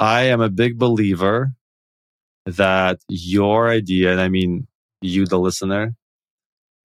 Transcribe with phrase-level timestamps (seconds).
[0.00, 1.52] I am a big believer
[2.46, 4.66] that your idea, and I mean
[5.02, 5.94] you, the listener,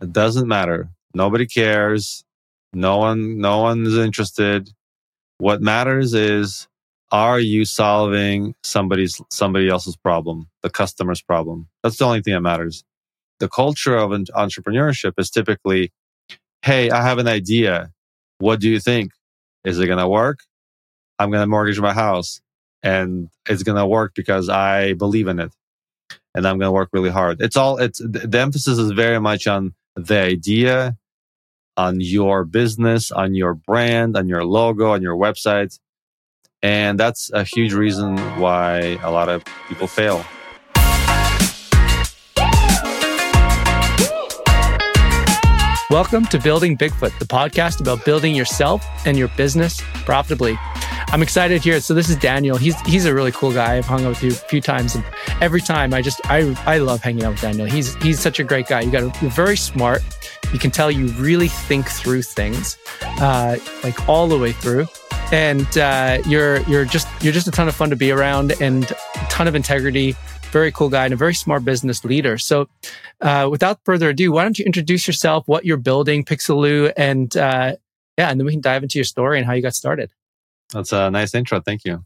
[0.02, 0.90] it doesn't matter.
[1.14, 2.26] Nobody cares.
[2.74, 4.70] No one, no one is interested.
[5.38, 6.68] What matters is,
[7.10, 11.70] are you solving somebody's, somebody else's problem, the customer's problem?
[11.84, 12.84] That's the only thing that matters.
[13.40, 15.94] The culture of entrepreneurship is typically,
[16.64, 17.94] Hey, I have an idea.
[18.40, 19.14] What do you think?
[19.64, 20.40] Is it going to work?
[21.18, 22.42] I'm going to mortgage my house
[22.86, 25.52] and it's going to work because I believe in it
[26.36, 27.42] and I'm going to work really hard.
[27.42, 30.96] It's all, it's the emphasis is very much on the idea,
[31.76, 35.78] on your business, on your brand, on your logo, on your website.
[36.62, 40.24] And that's a huge reason why a lot of people fail.
[45.96, 50.60] Welcome to Building Bigfoot, the podcast about building yourself and your business profitably.
[51.08, 51.80] I'm excited here.
[51.80, 52.58] So this is Daniel.
[52.58, 53.78] He's he's a really cool guy.
[53.78, 55.06] I've hung out with you a few times, and
[55.40, 57.66] every time I just I I love hanging out with Daniel.
[57.66, 58.82] He's he's such a great guy.
[58.82, 60.04] You got you're very smart.
[60.52, 62.78] You can tell you really think through things,
[63.22, 64.88] uh, like all the way through.
[65.32, 68.84] And uh, you're you're just you're just a ton of fun to be around, and
[68.84, 70.14] a ton of integrity.
[70.56, 72.38] Very cool guy and a very smart business leader.
[72.38, 72.70] So,
[73.20, 77.76] uh, without further ado, why don't you introduce yourself, what you're building, Pixellu, and uh,
[78.18, 80.12] yeah, and then we can dive into your story and how you got started.
[80.72, 81.60] That's a nice intro.
[81.60, 82.06] Thank you.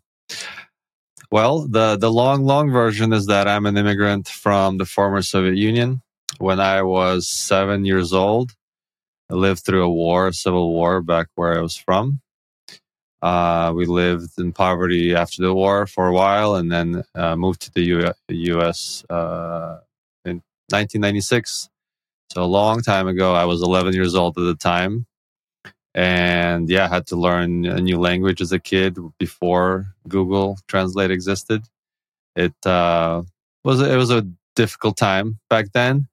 [1.30, 5.56] Well, the, the long, long version is that I'm an immigrant from the former Soviet
[5.56, 6.02] Union.
[6.40, 8.54] When I was seven years old,
[9.30, 12.22] I lived through a war, a civil war back where I was from.
[13.22, 17.62] Uh, we lived in poverty after the war for a while and then uh, moved
[17.62, 19.80] to the U- US uh,
[20.26, 21.70] in 1996.
[22.32, 23.34] So a long time ago.
[23.34, 25.06] I was 11 years old at the time
[25.96, 31.12] and yeah, I had to learn a new language as a kid before Google Translate
[31.12, 31.64] existed.
[32.36, 33.24] It uh,
[33.64, 36.08] was it was a difficult time back then,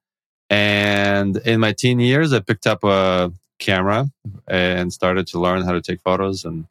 [0.51, 4.09] and in my teen years, I picked up a camera
[4.49, 6.67] and started to learn how to take photos and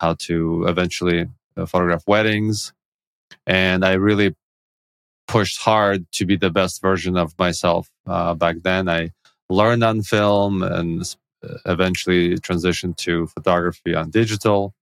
[0.00, 2.72] how to eventually uh, photograph weddings.
[3.46, 4.34] And I really
[5.26, 8.88] pushed hard to be the best version of myself uh, back then.
[8.88, 9.10] I
[9.50, 11.02] learned on film and
[11.66, 14.74] eventually transitioned to photography on digital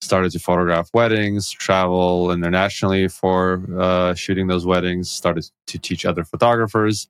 [0.00, 6.24] started to photograph weddings travel internationally for uh, shooting those weddings started to teach other
[6.24, 7.08] photographers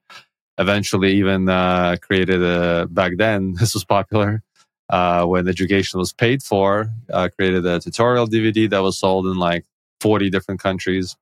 [0.59, 4.43] eventually even uh, created a back then this was popular
[4.91, 9.37] uh, when education was paid for uh, created a tutorial dvd that was sold in
[9.39, 9.65] like
[10.01, 11.17] 40 different countries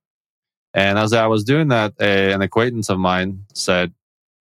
[0.75, 3.93] and as i was doing that a, an acquaintance of mine said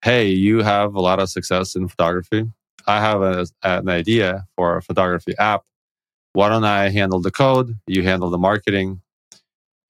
[0.05, 2.47] hey you have a lot of success in photography
[2.87, 5.65] I have a, an idea for a photography app.
[6.33, 7.77] Why don't I handle the code?
[7.87, 9.01] You handle the marketing.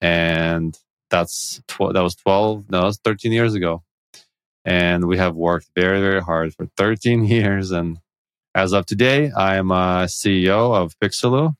[0.00, 0.78] And
[1.10, 3.82] that's tw- that was 12, no, was 13 years ago.
[4.64, 7.70] And we have worked very, very hard for 13 years.
[7.70, 7.98] And
[8.56, 11.54] as of today, I am a CEO of Pixellu.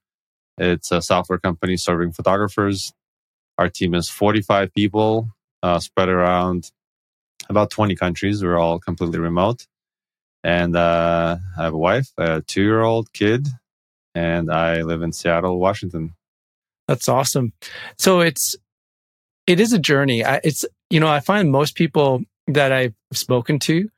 [0.58, 2.92] It's a software company serving photographers.
[3.58, 5.30] Our team is 45 people
[5.62, 6.72] uh, spread around
[7.48, 8.42] about 20 countries.
[8.42, 9.66] We're all completely remote
[10.46, 13.48] and uh, I have a wife, a two year old kid,
[14.14, 16.14] and I live in Seattle, Washington.
[16.86, 17.52] That's awesome.
[17.98, 18.54] So it's
[19.48, 20.24] it is a journey.
[20.24, 23.90] I, it's you know I find most people that I've spoken to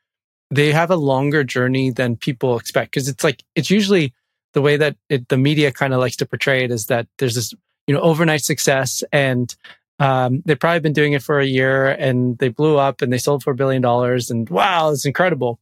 [0.50, 4.14] they have a longer journey than people expect because it's like it's usually
[4.54, 7.34] the way that it, the media kind of likes to portray it is that there's
[7.34, 7.54] this
[7.86, 9.54] you know overnight success and
[10.00, 13.18] um, they've probably been doing it for a year and they blew up and they
[13.18, 15.58] sold for a billion dollars and wow it's incredible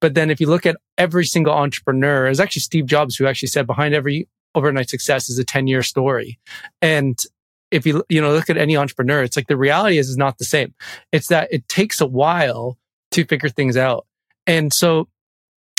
[0.00, 3.48] but then if you look at every single entrepreneur, it's actually Steve Jobs who actually
[3.48, 6.38] said behind every overnight success is a 10 year story.
[6.80, 7.18] And
[7.70, 10.38] if you, you know, look at any entrepreneur, it's like the reality is, is not
[10.38, 10.74] the same.
[11.12, 12.78] It's that it takes a while
[13.10, 14.06] to figure things out.
[14.48, 15.08] And so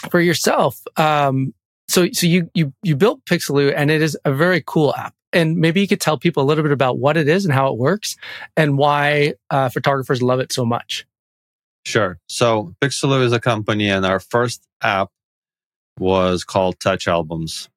[0.09, 1.53] for yourself, um,
[1.89, 5.13] so, so you, you, you built Pixellu and it is a very cool app.
[5.33, 7.73] And maybe you could tell people a little bit about what it is and how
[7.73, 8.15] it works
[8.55, 11.05] and why uh, photographers love it so much.
[11.85, 12.19] Sure.
[12.27, 15.09] So Pixellu is a company, and our first app
[15.97, 17.69] was called Touch Albums.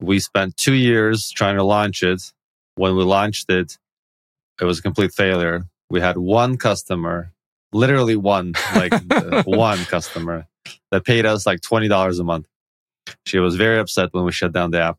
[0.00, 2.32] We spent two years trying to launch it.
[2.76, 3.78] When we launched it,
[4.60, 5.64] it was a complete failure.
[5.90, 7.32] We had one customer,
[7.74, 10.46] literally one, like uh, one customer
[10.90, 12.46] that paid us like $20 a month.
[13.26, 14.98] She was very upset when we shut down the app.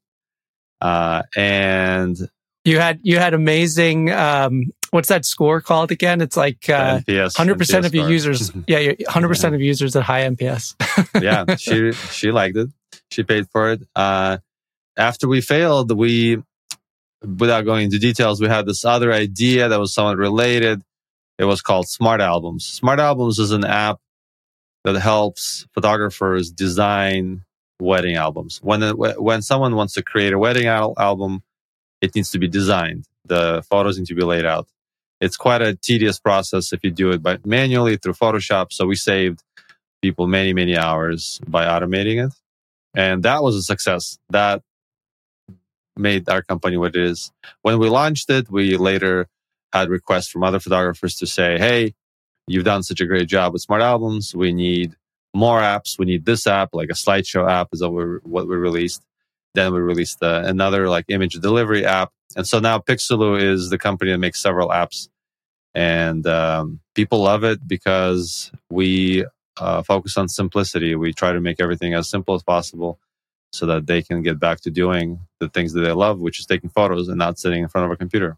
[0.81, 2.17] Uh, and
[2.65, 6.21] you had you had amazing um, what's that score called again?
[6.21, 7.01] It's like uh,
[7.35, 8.51] hundred percent of your users.
[8.67, 10.75] Yeah, hundred percent of users at high NPS.
[11.21, 12.69] yeah, she she liked it.
[13.11, 13.81] She paid for it.
[13.95, 14.37] Uh,
[14.97, 16.41] after we failed, we
[17.21, 20.81] without going into details, we had this other idea that was somewhat related.
[21.37, 22.65] It was called Smart Albums.
[22.65, 23.99] Smart Albums is an app
[24.83, 27.43] that helps photographers design
[27.79, 28.59] wedding albums.
[28.63, 31.43] When when someone wants to create a wedding al- album,
[32.01, 33.05] it needs to be designed.
[33.25, 34.67] The photos need to be laid out.
[35.19, 38.71] It's quite a tedious process if you do it by manually through Photoshop.
[38.71, 39.43] So we saved
[40.01, 42.33] people many many hours by automating it,
[42.93, 44.17] and that was a success.
[44.29, 44.61] That
[45.97, 47.31] made our company what it is.
[47.61, 49.27] When we launched it, we later
[49.75, 51.93] had requests from other photographers to say, "Hey,
[52.47, 54.33] you've done such a great job with smart albums.
[54.35, 54.95] We need
[55.33, 55.99] more apps.
[55.99, 59.03] We need this app, like a slideshow app, is what we released.
[59.53, 63.77] Then we released uh, another like image delivery app, and so now Pixellu is the
[63.77, 65.09] company that makes several apps,
[65.73, 69.25] and um, people love it because we
[69.57, 70.95] uh, focus on simplicity.
[70.95, 72.99] We try to make everything as simple as possible
[73.53, 76.45] so that they can get back to doing the things that they love, which is
[76.45, 78.37] taking photos and not sitting in front of a computer.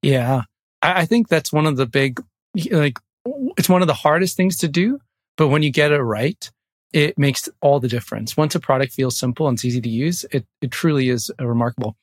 [0.00, 0.44] Yeah.
[0.84, 2.22] I think that's one of the big,
[2.70, 2.98] like,
[3.56, 5.00] it's one of the hardest things to do.
[5.36, 6.50] But when you get it right,
[6.92, 8.36] it makes all the difference.
[8.36, 11.96] Once a product feels simple and it's easy to use, it, it truly is remarkable.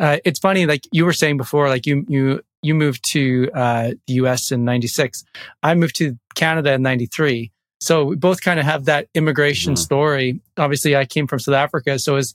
[0.00, 3.92] Uh, it's funny, like you were saying before, like you, you, you moved to uh,
[4.06, 5.24] the US in 96.
[5.62, 7.52] I moved to Canada in 93.
[7.80, 9.82] So we both kind of have that immigration mm-hmm.
[9.82, 10.40] story.
[10.56, 11.98] Obviously, I came from South Africa.
[11.98, 12.34] So as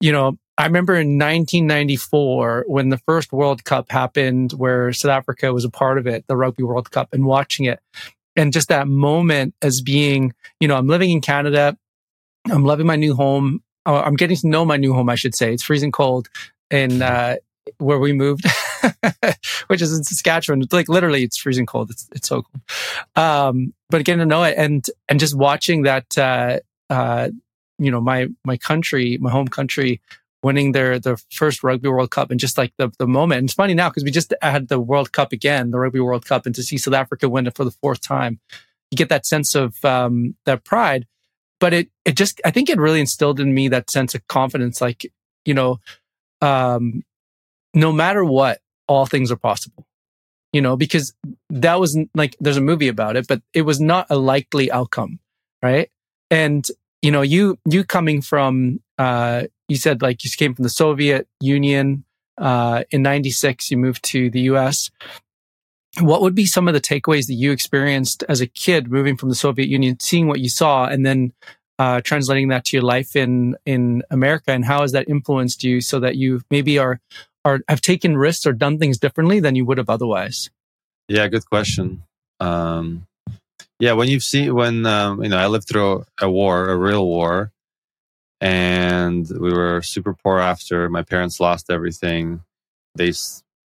[0.00, 5.54] you know, I remember in 1994 when the first World Cup happened, where South Africa
[5.54, 7.80] was a part of it, the Rugby World Cup, and watching it.
[8.36, 11.78] And just that moment as being, you know, I'm living in Canada.
[12.50, 13.62] I'm loving my new home.
[13.86, 15.54] Uh, I'm getting to know my new home, I should say.
[15.54, 16.28] It's freezing cold
[16.70, 17.36] in uh,
[17.78, 18.44] where we moved,
[19.68, 20.62] which is in Saskatchewan.
[20.70, 21.90] Like literally, it's freezing cold.
[21.90, 22.60] It's it's so cold.
[23.16, 26.60] Um, but getting to know it and and just watching that, uh,
[26.90, 27.30] uh,
[27.78, 30.02] you know, my my country, my home country,
[30.42, 33.38] winning their their first Rugby World Cup, and just like the the moment.
[33.38, 36.24] And it's funny now because we just had the World Cup again, the Rugby World
[36.24, 38.40] Cup, and to see South Africa win it for the fourth time,
[38.90, 41.06] you get that sense of um, that pride.
[41.58, 44.80] But it it just I think it really instilled in me that sense of confidence,
[44.80, 45.10] like
[45.44, 45.80] you know.
[46.42, 47.04] Um,
[47.74, 49.86] no matter what, all things are possible.
[50.52, 51.14] You know, because
[51.50, 55.20] that was like, there's a movie about it, but it was not a likely outcome.
[55.62, 55.90] Right.
[56.30, 56.66] And,
[57.02, 61.28] you know, you, you coming from, uh, you said like you came from the Soviet
[61.40, 62.04] Union,
[62.36, 64.90] uh, in 96, you moved to the US.
[66.00, 69.28] What would be some of the takeaways that you experienced as a kid moving from
[69.28, 71.32] the Soviet Union, seeing what you saw and then
[71.78, 75.80] uh, translating that to your life in in America, and how has that influenced you
[75.80, 77.00] so that you maybe are
[77.44, 80.50] are have taken risks or done things differently than you would have otherwise?
[81.08, 82.02] Yeah, good question.
[82.38, 83.06] Um,
[83.78, 87.06] yeah, when you've seen when um, you know I lived through a war, a real
[87.06, 87.50] war,
[88.40, 90.88] and we were super poor after.
[90.88, 92.42] My parents lost everything.
[92.94, 93.12] They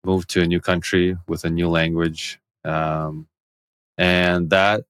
[0.04, 3.26] moved to a new country with a new language, um,
[3.98, 4.84] and that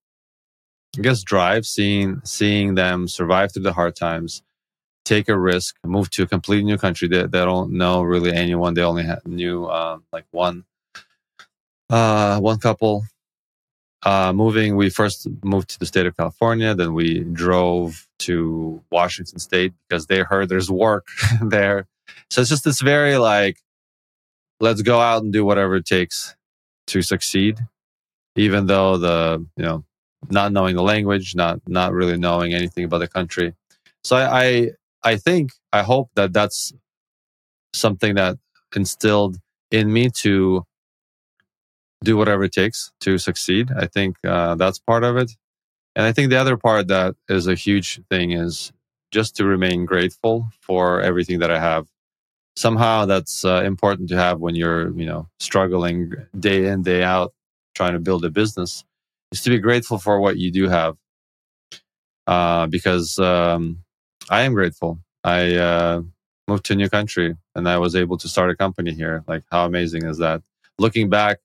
[0.99, 4.43] I guess drive seeing seeing them survive through the hard times
[5.05, 7.09] take a risk, move to a completely new country.
[7.09, 8.75] They, they don't know really anyone.
[8.75, 10.65] They only knew uh, like one
[11.91, 13.05] uh, one couple.
[14.03, 16.75] Uh, moving, we first moved to the state of California.
[16.75, 21.07] Then we drove to Washington State because they heard there's work
[21.43, 21.87] there.
[22.31, 23.59] So it's just this very like,
[24.59, 26.35] let's go out and do whatever it takes
[26.89, 27.59] to succeed,
[28.37, 29.85] even though the you know
[30.31, 33.55] not knowing the language, not not really knowing anything about the country.
[34.03, 34.71] So I, I
[35.03, 36.73] I think, I hope that that's
[37.73, 38.37] something that
[38.75, 39.39] instilled
[39.71, 40.65] in me to
[42.03, 43.71] do whatever it takes to succeed.
[43.77, 45.33] I think uh, that's part of it.
[45.97, 48.73] And I think the other part that is a huge thing is
[49.11, 51.89] just to remain grateful for everything that I have.
[52.57, 57.33] Somehow that's uh, important to have when you're, you know, struggling day in, day out,
[57.75, 58.85] trying to build a business,
[59.33, 60.97] is to be grateful for what you do have.
[62.27, 63.83] Uh, because um,
[64.29, 65.01] I am grateful.
[65.25, 66.03] I uh,
[66.47, 69.25] moved to a new country and I was able to start a company here.
[69.27, 70.43] Like, how amazing is that?
[70.79, 71.39] Looking back,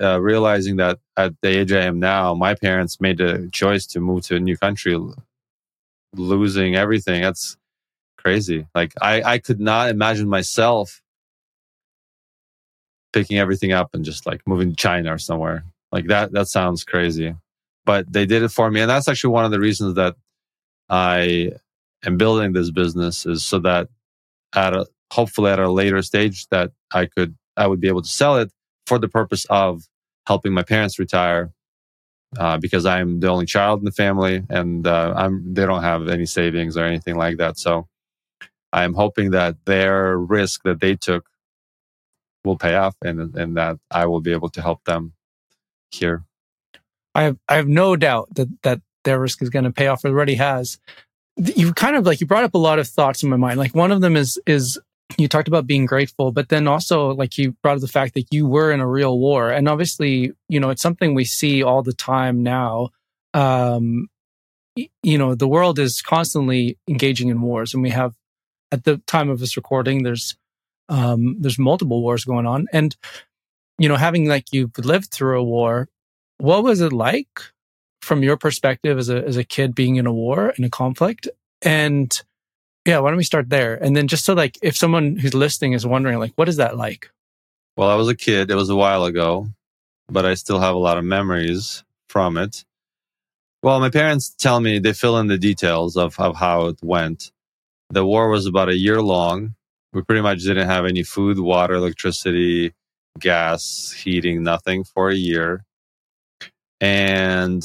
[0.00, 4.00] uh, realizing that at the age I am now, my parents made a choice to
[4.00, 4.98] move to a new country,
[6.14, 7.22] losing everything.
[7.22, 7.56] That's
[8.16, 8.66] crazy.
[8.74, 11.02] Like, I, I could not imagine myself
[13.12, 15.64] picking everything up and just like moving to China or somewhere.
[15.90, 17.34] Like that, that sounds crazy.
[17.84, 18.80] But they did it for me.
[18.80, 20.14] And that's actually one of the reasons that
[20.88, 21.52] I
[22.04, 23.88] am building this business is so that
[24.54, 28.08] at a hopefully at a later stage that I could I would be able to
[28.08, 28.52] sell it
[28.90, 29.88] for the purpose of
[30.26, 31.52] helping my parents retire
[32.36, 36.08] uh, because I'm the only child in the family and uh, I'm they don't have
[36.08, 37.56] any savings or anything like that.
[37.56, 37.86] So
[38.72, 41.28] I'm hoping that their risk that they took
[42.44, 45.12] will pay off and and that I will be able to help them
[45.92, 46.24] here.
[47.14, 50.04] I have I have no doubt that that their risk is going to pay off.
[50.04, 50.80] It already has.
[51.36, 53.56] You kind of like you brought up a lot of thoughts in my mind.
[53.60, 54.80] Like one of them is is
[55.18, 58.26] you talked about being grateful, but then also like you brought up the fact that
[58.30, 61.82] you were in a real war, and obviously you know it's something we see all
[61.82, 62.90] the time now.
[63.34, 64.08] Um,
[64.76, 68.14] you know the world is constantly engaging in wars, and we have
[68.72, 70.36] at the time of this recording there's
[70.88, 72.96] um, there's multiple wars going on, and
[73.78, 75.88] you know having like you've lived through a war,
[76.38, 77.40] what was it like
[78.00, 81.28] from your perspective as a as a kid being in a war in a conflict?
[81.62, 82.10] And
[82.90, 83.74] yeah why don't we start there?
[83.74, 86.76] And then just so like if someone who's listening is wondering like what is that
[86.76, 87.10] like?
[87.76, 88.50] Well i was a kid.
[88.50, 89.48] It was a while ago
[90.08, 92.64] but i still have a lot of memories from it.
[93.62, 97.30] Well my parents tell me they fill in the details of, of how it went.
[97.90, 99.54] The war was about a year long.
[99.92, 102.74] We pretty much didn't have any food water electricity
[103.18, 105.64] gas heating nothing for a year.
[106.80, 107.62] And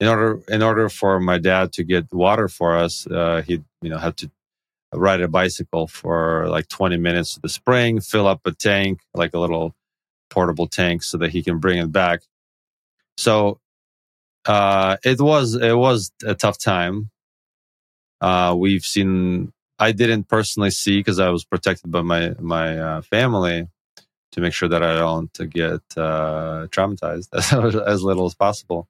[0.00, 3.90] in order in order for my dad to get water for us, uh, he you
[3.90, 4.30] know had to
[4.92, 9.34] ride a bicycle for like 20 minutes to the spring, fill up a tank, like
[9.34, 9.74] a little
[10.30, 12.22] portable tank, so that he can bring it back.
[13.16, 13.60] So
[14.46, 17.10] uh, it was it was a tough time.
[18.20, 19.52] Uh, we've seen.
[19.80, 23.68] I didn't personally see because I was protected by my my uh, family
[24.32, 28.88] to make sure that I don't get uh, traumatized as, as little as possible.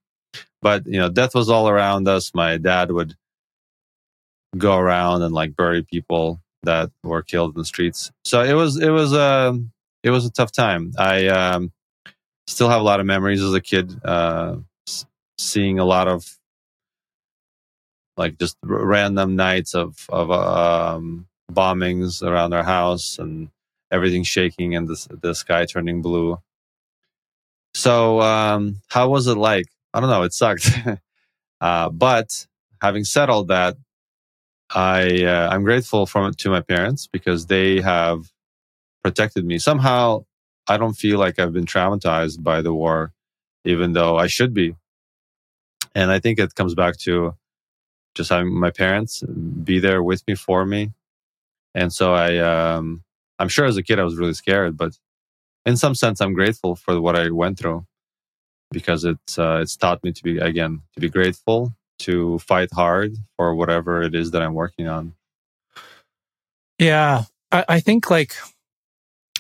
[0.63, 2.33] But you know, death was all around us.
[2.35, 3.17] My dad would
[4.57, 8.11] go around and like bury people that were killed in the streets.
[8.25, 9.53] So it was it was a uh,
[10.03, 10.93] it was a tough time.
[10.99, 11.73] I um,
[12.47, 14.57] still have a lot of memories as a kid, uh,
[15.39, 16.39] seeing a lot of
[18.17, 23.51] like just random nights of of um, bombings around our house and
[23.91, 26.39] everything shaking and the the sky turning blue.
[27.75, 29.67] So um, how was it like?
[29.95, 30.23] I don't know.
[30.23, 30.71] It sucked.
[31.61, 32.47] uh, but
[32.83, 33.77] having said all that,
[34.75, 38.31] I uh, I'm grateful from to my parents because they have
[39.03, 39.59] protected me.
[39.59, 40.25] Somehow,
[40.69, 43.13] I don't feel like I've been traumatized by the war,
[43.65, 44.75] even though I should be.
[45.95, 47.35] And I think it comes back to
[48.15, 50.93] just having my parents be there with me for me.
[51.75, 53.05] And so I, um,
[53.39, 54.93] I'm sure as a kid I was really scared, but
[55.65, 57.87] in some sense I'm grateful for what I went through
[58.71, 63.17] because it's uh, it's taught me to be again to be grateful, to fight hard
[63.37, 65.15] for whatever it is that I'm working on.
[66.79, 68.35] Yeah, I, I think like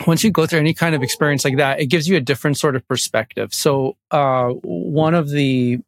[0.07, 2.57] once you go through any kind of experience like that, it gives you a different
[2.57, 3.53] sort of perspective.
[3.53, 5.79] So uh, one of the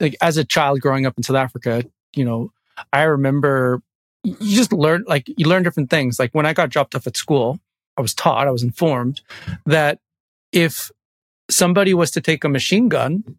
[0.00, 2.52] like as a child growing up in South Africa, you know,
[2.92, 3.82] I remember
[4.24, 6.18] you just learn like you learn different things.
[6.18, 7.58] Like when I got dropped off at school,
[7.96, 9.20] I was taught, I was informed
[9.66, 9.98] that
[10.52, 10.90] if
[11.50, 13.38] somebody was to take a machine gun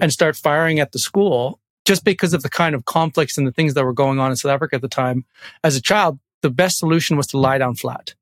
[0.00, 3.50] and start firing at the school just because of the kind of conflicts and the
[3.50, 5.24] things that were going on in South Africa at the time,
[5.64, 8.12] as a child, the best solution was to lie down flat.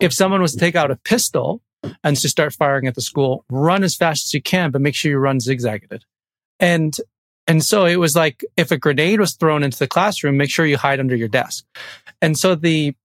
[0.00, 1.62] If someone was to take out a pistol
[2.02, 4.96] and to start firing at the school, run as fast as you can, but make
[4.96, 6.04] sure you run zigzagged.
[6.58, 6.96] And
[7.46, 10.66] and so it was like if a grenade was thrown into the classroom, make sure
[10.66, 11.64] you hide under your desk.
[12.20, 12.96] And so the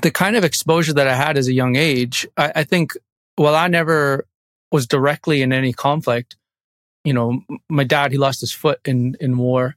[0.00, 2.92] the kind of exposure that I had as a young age, I, I think,
[3.36, 4.26] well, I never
[4.70, 6.36] was directly in any conflict.
[7.06, 9.76] You know, my dad, he lost his foot in, in war.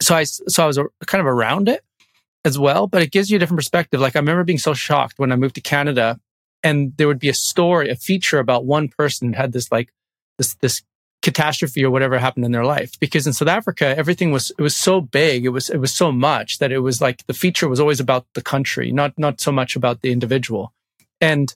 [0.00, 1.82] So I, so I was kind of around it
[2.44, 4.00] as well, but it gives you a different perspective.
[4.00, 6.20] Like I remember being so shocked when I moved to Canada
[6.62, 9.92] and there would be a story, a feature about one person had this like,
[10.38, 10.82] this, this
[11.22, 12.92] catastrophe or whatever happened in their life.
[13.00, 15.44] Because in South Africa, everything was, it was so big.
[15.44, 18.26] It was, it was so much that it was like the feature was always about
[18.34, 20.72] the country, not, not so much about the individual.
[21.20, 21.52] And,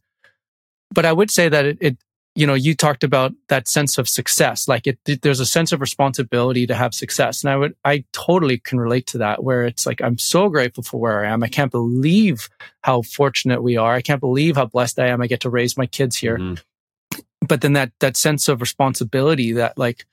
[0.93, 1.99] but I would say that it, it
[2.37, 4.67] you know, you talked about that sense of success.
[4.67, 7.45] Like it, there's a sense of responsibility to have success.
[7.45, 10.83] And I would, I totally can relate to that where it's like, I'm so grateful
[10.83, 11.45] for where I am.
[11.45, 12.49] I can't believe
[12.83, 13.95] how fortunate we are.
[13.95, 15.23] I can't believe how blessed I am.
[15.23, 16.39] I get to raise my kids here.
[16.39, 17.21] Mm-hmm.
[17.47, 20.05] But then that, that sense of responsibility that like,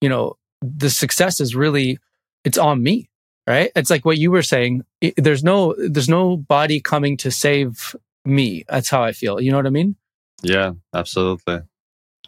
[0.00, 1.98] you know, the success is really,
[2.44, 3.08] it's on me,
[3.46, 3.70] right?
[3.76, 4.84] It's like what you were saying.
[5.00, 8.64] It, there's no, there's no body coming to save me.
[8.68, 9.40] That's how I feel.
[9.40, 9.94] You know what I mean?
[10.42, 11.60] Yeah, absolutely.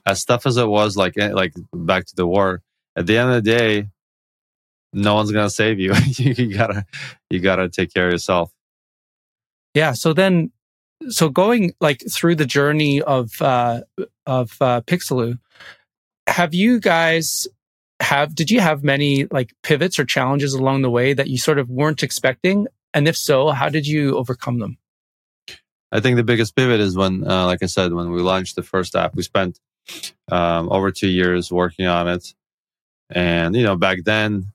[0.06, 2.62] As tough as it was, like eh, like back to the war,
[2.96, 3.88] at the end of the day,
[4.92, 5.94] no one's gonna save you.
[6.06, 6.84] you gotta
[7.30, 8.52] you gotta take care of yourself.
[9.74, 9.92] Yeah.
[9.92, 10.52] So then,
[11.08, 13.80] so going like through the journey of uh,
[14.26, 15.38] of uh, Pixellu,
[16.28, 17.46] have you guys
[18.00, 21.58] have did you have many like pivots or challenges along the way that you sort
[21.58, 22.66] of weren't expecting?
[22.92, 24.78] And if so, how did you overcome them?
[25.94, 28.64] I think the biggest pivot is when, uh, like I said, when we launched the
[28.64, 29.60] first app, we spent
[30.30, 32.34] um, over two years working on it.
[33.10, 34.52] And, you know, back then,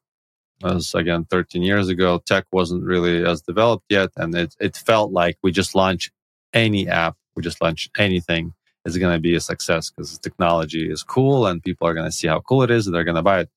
[0.62, 4.10] was again 13 years ago, tech wasn't really as developed yet.
[4.18, 6.12] And it, it felt like we just launch
[6.54, 8.54] any app, we just launch anything
[8.86, 12.12] is going to be a success because technology is cool and people are going to
[12.12, 13.50] see how cool it is and they're going to buy it.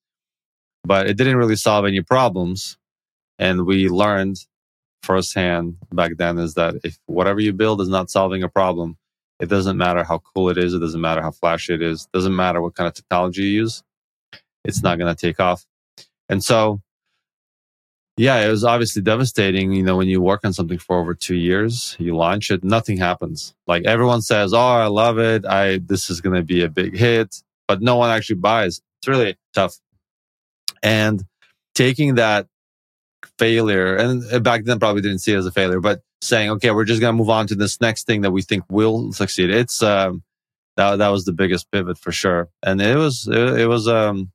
[0.85, 2.77] But it didn't really solve any problems.
[3.39, 4.37] And we learned
[5.03, 8.97] firsthand back then is that if whatever you build is not solving a problem,
[9.41, 10.75] it doesn't matter how cool it is.
[10.75, 12.05] It doesn't matter how flashy it is.
[12.05, 13.83] It doesn't matter what kind of technology you use.
[14.65, 15.67] It's not going to take off.
[16.29, 16.81] And so,
[18.17, 19.73] yeah, it was obviously devastating.
[19.73, 22.99] You know, when you work on something for over two years, you launch it, nothing
[22.99, 23.55] happens.
[23.67, 25.45] Like everyone says, "Oh, I love it.
[25.45, 28.81] I this is going to be a big hit," but no one actually buys.
[29.01, 29.79] It's really tough.
[30.83, 31.25] And
[31.75, 32.47] taking that
[33.39, 36.85] failure, and back then probably didn't see it as a failure, but saying, okay, we're
[36.85, 39.51] just going to move on to this next thing that we think will succeed.
[39.51, 40.23] It's, um,
[40.77, 42.49] that, that was the biggest pivot for sure.
[42.63, 44.31] And it was, it, it was, um,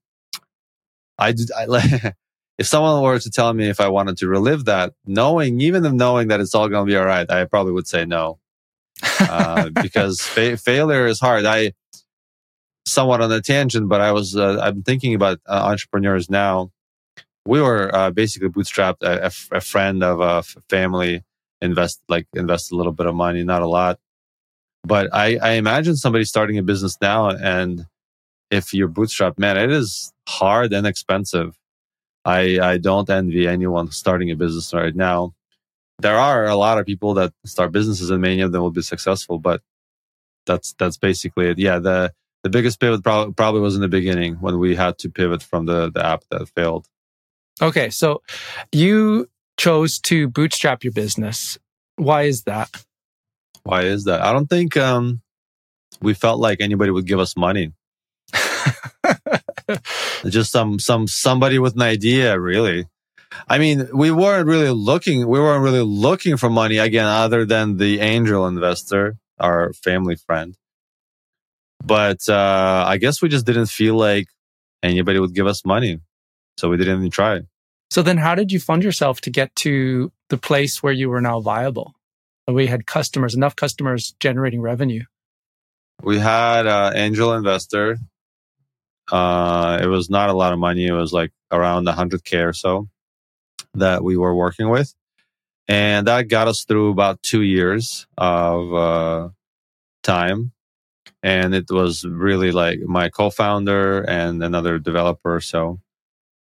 [1.17, 2.13] I did, I,
[2.57, 6.27] if someone were to tell me if I wanted to relive that, knowing, even knowing
[6.27, 8.39] that it's all going to be all right, I probably would say no.
[9.19, 11.45] uh, because fa- failure is hard.
[11.45, 11.73] I,
[12.85, 16.71] somewhat on a tangent, but I was, uh, I'm thinking about uh, entrepreneurs now.
[17.47, 19.01] We were uh, basically bootstrapped.
[19.01, 21.23] A, friend of a family
[21.61, 23.99] invest, like invest a little bit of money, not a lot.
[24.83, 27.87] But I, I imagine somebody starting a business now, and
[28.51, 31.57] if you're bootstrapped, man, it is hard and expensive.
[32.25, 35.33] I, I don't envy anyone starting a business right now.
[35.99, 38.81] There are a lot of people that start businesses, and many of them will be
[38.81, 39.39] successful.
[39.39, 39.61] But
[40.45, 41.59] that's that's basically it.
[41.59, 42.13] Yeah, the
[42.43, 45.65] the biggest pivot probably, probably was in the beginning when we had to pivot from
[45.65, 46.87] the, the app that failed.
[47.61, 47.89] Okay.
[47.89, 48.21] So
[48.71, 51.57] you chose to bootstrap your business.
[51.95, 52.69] Why is that?
[53.63, 54.21] Why is that?
[54.21, 55.21] I don't think um,
[56.01, 57.73] we felt like anybody would give us money.
[60.27, 62.85] Just some some somebody with an idea, really.
[63.49, 65.27] I mean, we weren't really looking.
[65.27, 70.55] We weren't really looking for money again, other than the angel investor, our family friend.
[71.83, 74.27] But uh, I guess we just didn't feel like
[74.81, 75.99] anybody would give us money.
[76.57, 77.41] So we didn't even try.
[77.89, 81.21] So then how did you fund yourself to get to the place where you were
[81.21, 81.95] now viable?
[82.47, 85.03] We had customers, enough customers generating revenue.
[86.03, 87.97] We had an angel investor.
[89.11, 90.85] Uh, it was not a lot of money.
[90.85, 92.87] It was like around 100K or so
[93.73, 94.93] that we were working with.
[95.67, 99.29] And that got us through about two years of uh,
[100.03, 100.53] time
[101.23, 105.79] and it was really like my co-founder and another developer so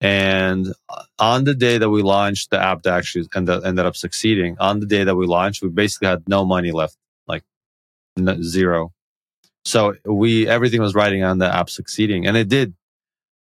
[0.02, 0.74] and
[1.20, 4.80] on the day that we launched the app that actually ended, ended up succeeding on
[4.80, 7.44] the day that we launched we basically had no money left like
[8.42, 8.92] zero.
[9.64, 12.74] So we everything was riding on the app succeeding and it did.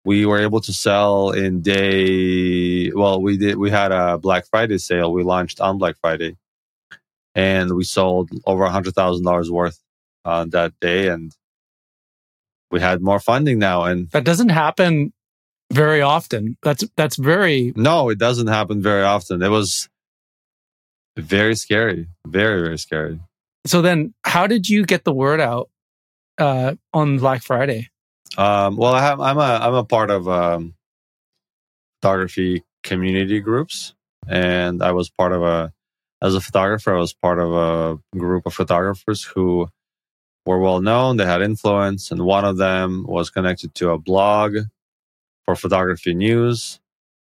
[0.04, 4.78] We were able to sell in day well we did we had a black friday
[4.78, 5.12] sale.
[5.12, 6.36] We launched on black friday
[7.36, 9.80] and we sold over a hundred thousand dollars worth
[10.24, 11.32] on that day and
[12.72, 15.12] we had more funding now and that doesn't happen
[15.72, 16.56] very often.
[16.62, 19.42] That's that's very no it doesn't happen very often.
[19.42, 19.88] It was
[21.16, 22.08] very scary.
[22.26, 23.20] Very very scary.
[23.66, 25.68] So then how did you get the word out
[26.38, 27.88] uh, on black friday?
[28.36, 30.74] Um, well I have, i'm a i'm a part of um,
[32.00, 33.94] photography community groups.
[34.26, 35.72] And i was part of a
[36.20, 39.68] as a photographer i was part of a group of photographers who
[40.48, 44.56] were well known, they had influence, and one of them was connected to a blog
[45.48, 46.78] for photography news.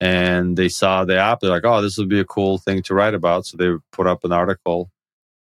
[0.02, 2.96] And they saw the app, they're like, oh, this would be a cool thing to
[2.96, 3.46] write about.
[3.46, 4.90] So they put up an article,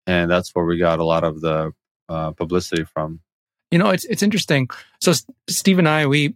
[0.07, 1.73] and that's where we got a lot of the
[2.09, 3.21] uh, publicity from.
[3.71, 4.69] You know, it's it's interesting.
[5.01, 5.13] So
[5.49, 6.35] Steve and I, we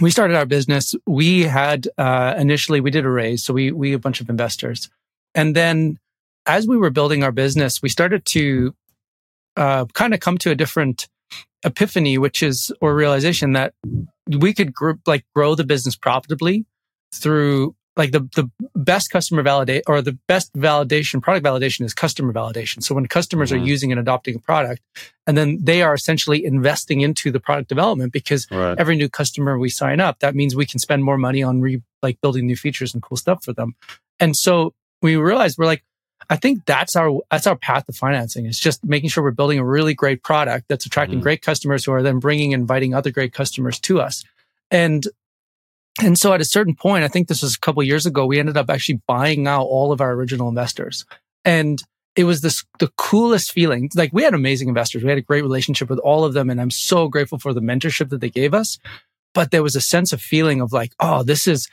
[0.00, 0.94] we started our business.
[1.06, 4.90] We had uh, initially we did a raise, so we we a bunch of investors,
[5.34, 5.98] and then
[6.46, 8.74] as we were building our business, we started to
[9.56, 11.08] uh, kind of come to a different
[11.64, 13.74] epiphany, which is or realization that
[14.28, 16.64] we could group like grow the business profitably
[17.12, 22.32] through like the the best customer validate or the best validation product validation is customer
[22.32, 22.82] validation.
[22.82, 23.62] So when customers mm-hmm.
[23.62, 24.82] are using and adopting a product,
[25.26, 28.78] and then they are essentially investing into the product development because right.
[28.78, 31.80] every new customer we sign up, that means we can spend more money on re,
[32.02, 33.74] like building new features and cool stuff for them.
[34.18, 35.84] And so we realized we're like,
[36.30, 38.46] I think that's our that's our path to financing.
[38.46, 41.22] It's just making sure we're building a really great product that's attracting mm.
[41.22, 44.24] great customers who are then bringing and inviting other great customers to us.
[44.70, 45.06] And
[46.02, 48.40] and so at a certain point, I think this was a couple years ago, we
[48.40, 51.04] ended up actually buying out all of our original investors.
[51.44, 51.80] And
[52.16, 53.90] it was this, the coolest feeling.
[53.94, 55.02] Like we had amazing investors.
[55.02, 56.50] We had a great relationship with all of them.
[56.50, 58.78] And I'm so grateful for the mentorship that they gave us.
[59.34, 61.68] But there was a sense of feeling of like, oh, this is,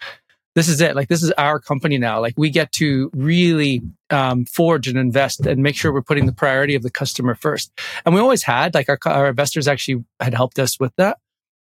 [0.55, 0.95] this is it.
[0.95, 2.19] Like this is our company now.
[2.19, 6.33] Like we get to really um, forge and invest and make sure we're putting the
[6.33, 7.71] priority of the customer first.
[8.05, 11.19] And we always had like our, our investors actually had helped us with that,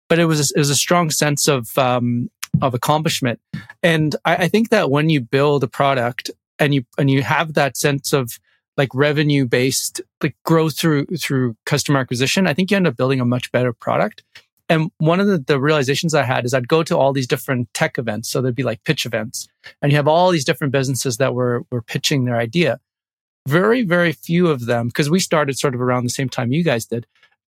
[0.07, 2.29] but it was it was a strong sense of um,
[2.61, 3.39] of accomplishment.
[3.83, 7.53] And I, I think that when you build a product and you and you have
[7.53, 8.39] that sense of
[8.77, 13.19] like revenue based like growth through through customer acquisition, I think you end up building
[13.19, 14.23] a much better product.
[14.69, 17.73] And one of the, the, realizations I had is I'd go to all these different
[17.73, 18.27] tech events.
[18.29, 19.47] So there'd be like pitch events
[19.81, 22.79] and you have all these different businesses that were, were pitching their idea.
[23.47, 26.63] Very, very few of them, because we started sort of around the same time you
[26.63, 27.07] guys did.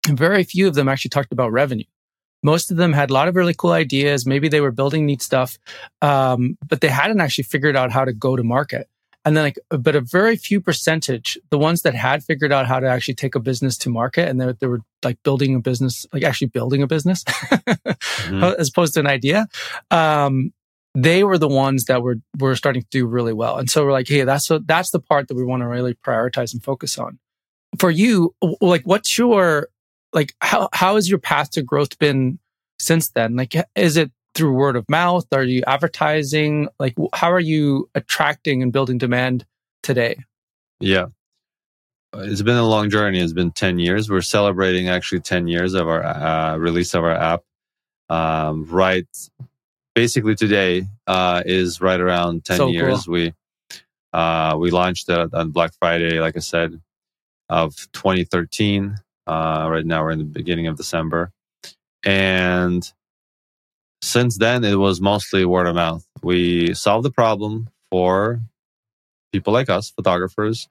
[0.10, 1.86] very few of them actually talked about revenue.
[2.44, 4.26] Most of them had a lot of really cool ideas.
[4.26, 5.58] Maybe they were building neat stuff,
[6.02, 8.88] um, but they hadn't actually figured out how to go to market.
[9.26, 12.80] And then like, but a very few percentage, the ones that had figured out how
[12.80, 16.06] to actually take a business to market and they, they were like building a business,
[16.14, 18.44] like actually building a business mm-hmm.
[18.60, 19.48] as opposed to an idea.
[19.90, 20.54] Um,
[20.94, 23.58] they were the ones that were, were starting to do really well.
[23.58, 25.96] And so we're like, Hey, that's, what, that's the part that we want to really
[25.96, 27.18] prioritize and focus on.
[27.80, 29.70] For you, like, what's your,
[30.14, 32.40] like, how, how has your path to growth been
[32.80, 33.36] since then?
[33.36, 35.26] Like, is it through word of mouth?
[35.34, 36.68] Are you advertising?
[36.80, 39.46] Like, how are you attracting and building demand
[39.82, 40.18] today?
[40.80, 41.08] Yeah.
[42.14, 43.20] It's been a long journey.
[43.20, 44.10] It's been 10 years.
[44.10, 47.44] We're celebrating actually 10 years of our uh, release of our app.
[48.10, 49.08] Um, right.
[49.96, 53.06] Basically, today uh, is right around 10 so years.
[53.06, 53.14] Cool.
[53.14, 53.34] We
[54.14, 56.80] uh, we launched it on Black Friday, like I said,
[57.50, 58.96] of 2013.
[59.28, 61.32] Uh, right now, we're in the beginning of December.
[62.04, 62.90] And
[64.06, 66.06] since then, it was mostly word of mouth.
[66.22, 68.40] We solved the problem for
[69.32, 70.70] people like us, photographers,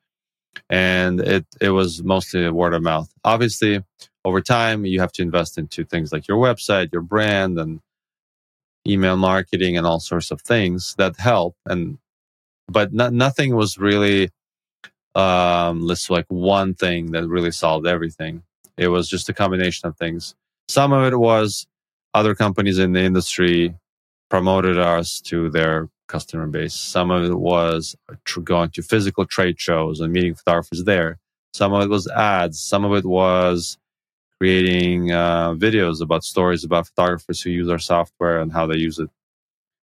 [0.70, 3.12] and it, it was mostly word of mouth.
[3.24, 3.82] Obviously,
[4.24, 7.80] over time, you have to invest into things like your website, your brand, and
[8.86, 11.56] email marketing, and all sorts of things that help.
[11.66, 11.98] And
[12.68, 14.30] but no, nothing was really
[15.16, 18.42] um, let's like one thing that really solved everything.
[18.76, 20.34] It was just a combination of things.
[20.68, 21.66] Some of it was
[22.14, 23.74] other companies in the industry
[24.30, 26.74] promoted us to their customer base.
[26.74, 27.96] Some of it was
[28.42, 31.18] going to physical trade shows and meeting photographers there.
[31.52, 32.60] Some of it was ads.
[32.60, 33.78] Some of it was
[34.38, 38.98] creating uh, videos about stories about photographers who use our software and how they use
[38.98, 39.08] it.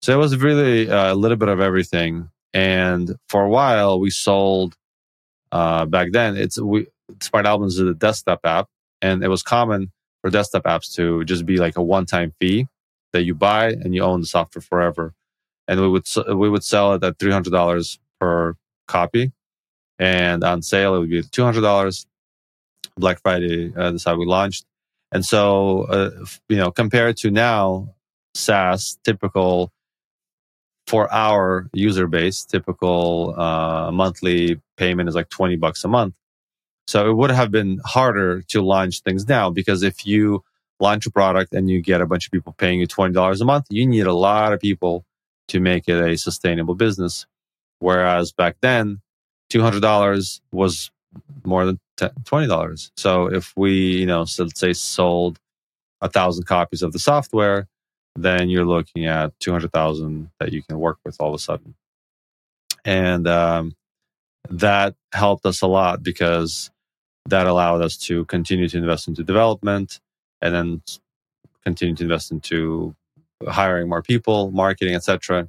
[0.03, 2.31] So it was really uh, a little bit of everything.
[2.53, 4.77] And for a while, we sold.
[5.51, 6.89] Uh, back then, it's we
[7.21, 8.67] Smart Albums is a desktop app,
[9.01, 9.93] and it was common
[10.25, 12.67] for desktop apps to just be like a one-time fee
[13.13, 15.13] that you buy and you own the software forever.
[15.69, 18.57] And we would we would sell it at three hundred dollars per
[18.89, 19.33] copy,
[19.99, 22.07] and on sale it would be two hundred dollars.
[22.97, 24.65] Black Friday, uh, that's how we launched.
[25.13, 26.11] And so, uh,
[26.49, 27.95] you know, compared to now,
[28.35, 29.73] SaaS typical
[30.87, 36.15] for our user base, typical uh, monthly payment is like twenty bucks a month.
[36.87, 40.45] So it would have been harder to launch things now because if you
[40.81, 43.67] launch a product and you get a bunch of people paying you $20 a month,
[43.71, 45.05] you need a lot of people
[45.49, 47.27] to make it a sustainable business.
[47.79, 49.01] Whereas back then,
[49.51, 50.91] $200 was
[51.45, 52.91] more than $20.
[52.97, 55.39] So if we, you know, so let's say sold
[56.01, 57.67] a thousand copies of the software,
[58.17, 61.75] then you're looking at 200,000 that you can work with all of a sudden.
[62.85, 63.75] And um,
[64.51, 66.71] that helped us a lot because
[67.27, 70.01] that allowed us to continue to invest into development
[70.41, 70.83] and then
[71.65, 72.95] continue to invest into
[73.49, 75.49] hiring more people, marketing, etc.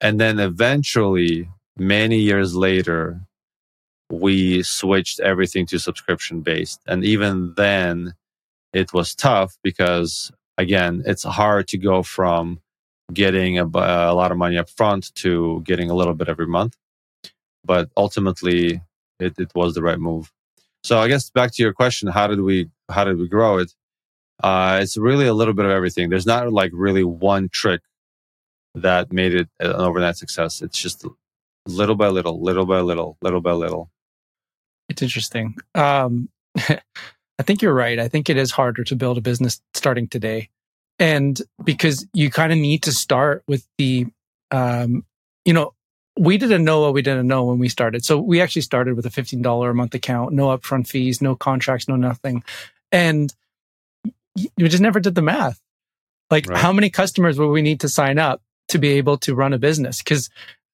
[0.00, 3.20] And then eventually, many years later,
[4.10, 6.80] we switched everything to subscription based.
[6.86, 8.14] And even then,
[8.72, 12.60] it was tough because, again, it's hard to go from
[13.12, 16.76] getting a, a lot of money up front to getting a little bit every month.
[17.64, 18.82] But ultimately,
[19.18, 20.30] it, it was the right move.
[20.84, 23.72] So I guess back to your question, how did we how did we grow it?
[24.42, 26.10] Uh, it's really a little bit of everything.
[26.10, 27.80] There's not like really one trick
[28.74, 30.60] that made it an overnight success.
[30.60, 31.06] It's just
[31.66, 33.90] little by little, little by little, little by little.
[34.90, 35.56] It's interesting.
[35.74, 37.98] Um, I think you're right.
[37.98, 40.50] I think it is harder to build a business starting today.
[40.98, 44.06] And because you kind of need to start with the,
[44.50, 45.04] um,
[45.46, 45.72] you know,
[46.16, 48.04] we didn't know what we didn't know when we started.
[48.04, 51.88] So we actually started with a $15 a month account, no upfront fees, no contracts,
[51.88, 52.44] no nothing.
[52.92, 53.34] And
[54.56, 55.60] we just never did the math.
[56.30, 56.58] Like right.
[56.58, 59.58] how many customers would we need to sign up to be able to run a
[59.58, 60.02] business?
[60.02, 60.30] Cause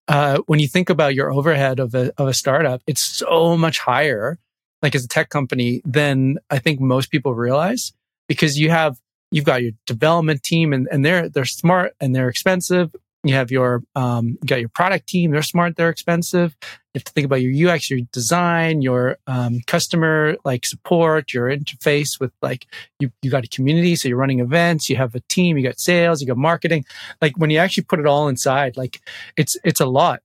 [0.08, 3.78] uh, when you think about your overhead of a, of a startup, it's so much
[3.78, 4.38] higher,
[4.82, 7.92] like as a tech company, than I think most people realize
[8.28, 9.00] because you have,
[9.30, 12.94] you've got your development team and, and they're, they're smart and they're expensive.
[13.22, 15.30] You have your, um, you got your product team.
[15.30, 15.76] They're smart.
[15.76, 16.56] They're expensive.
[16.62, 21.48] You have to think about your UX, your design, your, um, customer like support, your
[21.48, 22.66] interface with like,
[22.98, 23.94] you, you got a community.
[23.94, 24.88] So you're running events.
[24.88, 25.58] You have a team.
[25.58, 26.20] You got sales.
[26.20, 26.84] You got marketing.
[27.20, 29.00] Like when you actually put it all inside, like
[29.36, 30.22] it's, it's a lot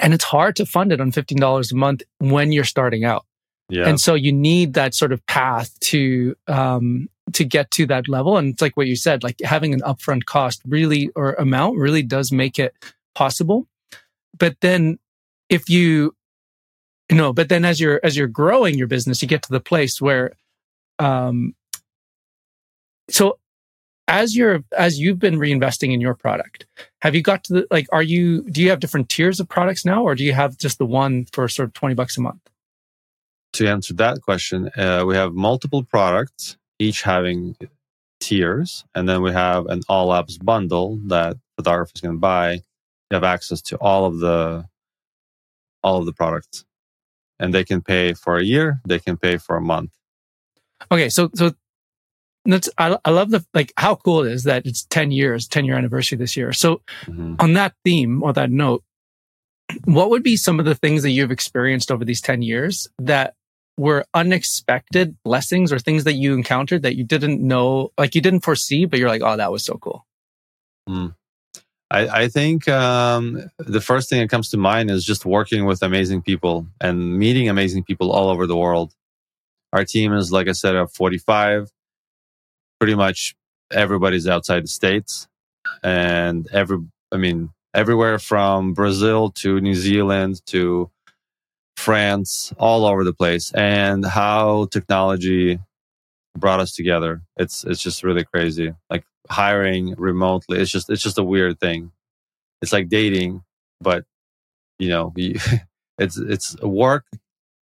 [0.00, 3.24] and it's hard to fund it on $15 a month when you're starting out.
[3.68, 3.88] Yeah.
[3.88, 8.36] And so you need that sort of path to um, to get to that level.
[8.36, 12.02] And it's like what you said, like having an upfront cost really or amount really
[12.02, 12.74] does make it
[13.14, 13.66] possible.
[14.38, 14.98] But then
[15.48, 16.14] if you
[17.10, 19.60] you know, but then as you're as you're growing your business, you get to the
[19.60, 20.32] place where
[20.98, 21.54] um
[23.08, 23.38] so
[24.06, 26.66] as you're as you've been reinvesting in your product,
[27.02, 29.84] have you got to the like are you do you have different tiers of products
[29.84, 32.40] now or do you have just the one for sort of 20 bucks a month?
[33.54, 37.56] To answer that question, uh, we have multiple products each having
[38.20, 38.84] tiers.
[38.94, 42.52] And then we have an all apps bundle that photographers can buy.
[42.52, 44.66] You have access to all of the
[45.82, 46.64] all of the products.
[47.38, 49.92] And they can pay for a year, they can pay for a month.
[50.92, 51.52] Okay, so so
[52.44, 55.64] that's I, I love the like how cool it is that it's 10 years, 10
[55.64, 56.52] year anniversary this year.
[56.52, 57.36] So mm-hmm.
[57.38, 58.82] on that theme or that note,
[59.84, 63.34] what would be some of the things that you've experienced over these 10 years that
[63.76, 68.40] were unexpected blessings or things that you encountered that you didn't know, like you didn't
[68.40, 70.06] foresee, but you're like, oh, that was so cool?
[70.88, 71.14] Mm.
[71.90, 75.82] I, I, think um, the first thing that comes to mind is just working with
[75.82, 78.94] amazing people and meeting amazing people all over the world.
[79.72, 81.70] Our team is, like I said, of 45.
[82.78, 83.34] Pretty much
[83.72, 85.28] everybody's outside the states,
[85.82, 86.78] and every,
[87.12, 90.90] I mean, everywhere from Brazil to New Zealand to
[91.80, 95.58] France, all over the place, and how technology
[96.36, 97.22] brought us together.
[97.36, 98.74] It's it's just really crazy.
[98.90, 101.92] Like hiring remotely, it's just it's just a weird thing.
[102.60, 103.42] It's like dating,
[103.80, 104.04] but
[104.78, 105.12] you know,
[105.98, 107.06] it's it's work.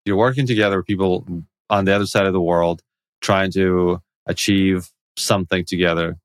[0.05, 1.25] You're working together with people
[1.69, 2.83] on the other side of the world,
[3.21, 6.17] trying to achieve something together.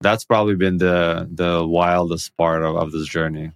[0.00, 3.52] That's probably been the the wildest part of, of this journey.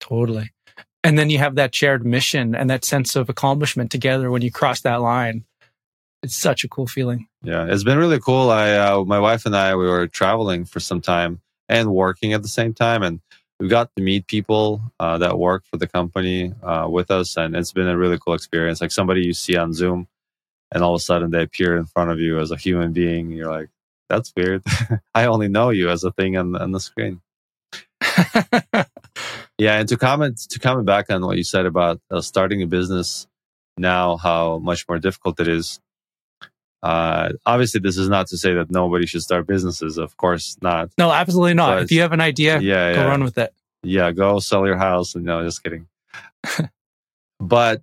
[0.00, 0.50] Totally
[1.06, 4.50] and then you have that shared mission and that sense of accomplishment together when you
[4.50, 5.44] cross that line.
[6.24, 7.28] It's such a cool feeling.
[7.42, 8.50] Yeah it's been really cool.
[8.50, 12.42] I uh, my wife and i we were traveling for some time and working at
[12.42, 13.20] the same time and
[13.60, 17.54] we got to meet people uh, that work for the company uh, with us and
[17.54, 18.80] it's been a really cool experience.
[18.80, 20.08] Like somebody you see on zoom
[20.72, 23.30] and all of a sudden they appear in front of you as a human being
[23.30, 23.68] you're like
[24.08, 24.64] that's weird.
[25.14, 27.20] I only know you as a thing on, on the screen
[29.58, 32.66] yeah, and to comment to comment back on what you said about uh, starting a
[32.66, 33.26] business
[33.78, 35.80] now, how much more difficult it is.
[36.82, 39.98] Uh, obviously, this is not to say that nobody should start businesses.
[39.98, 40.90] Of course not.
[40.98, 41.76] No, absolutely not.
[41.76, 43.06] But, if you have an idea, yeah, go yeah.
[43.06, 43.52] run with it.
[43.82, 45.14] Yeah, go sell your house.
[45.14, 45.88] And no, just kidding.
[47.40, 47.82] but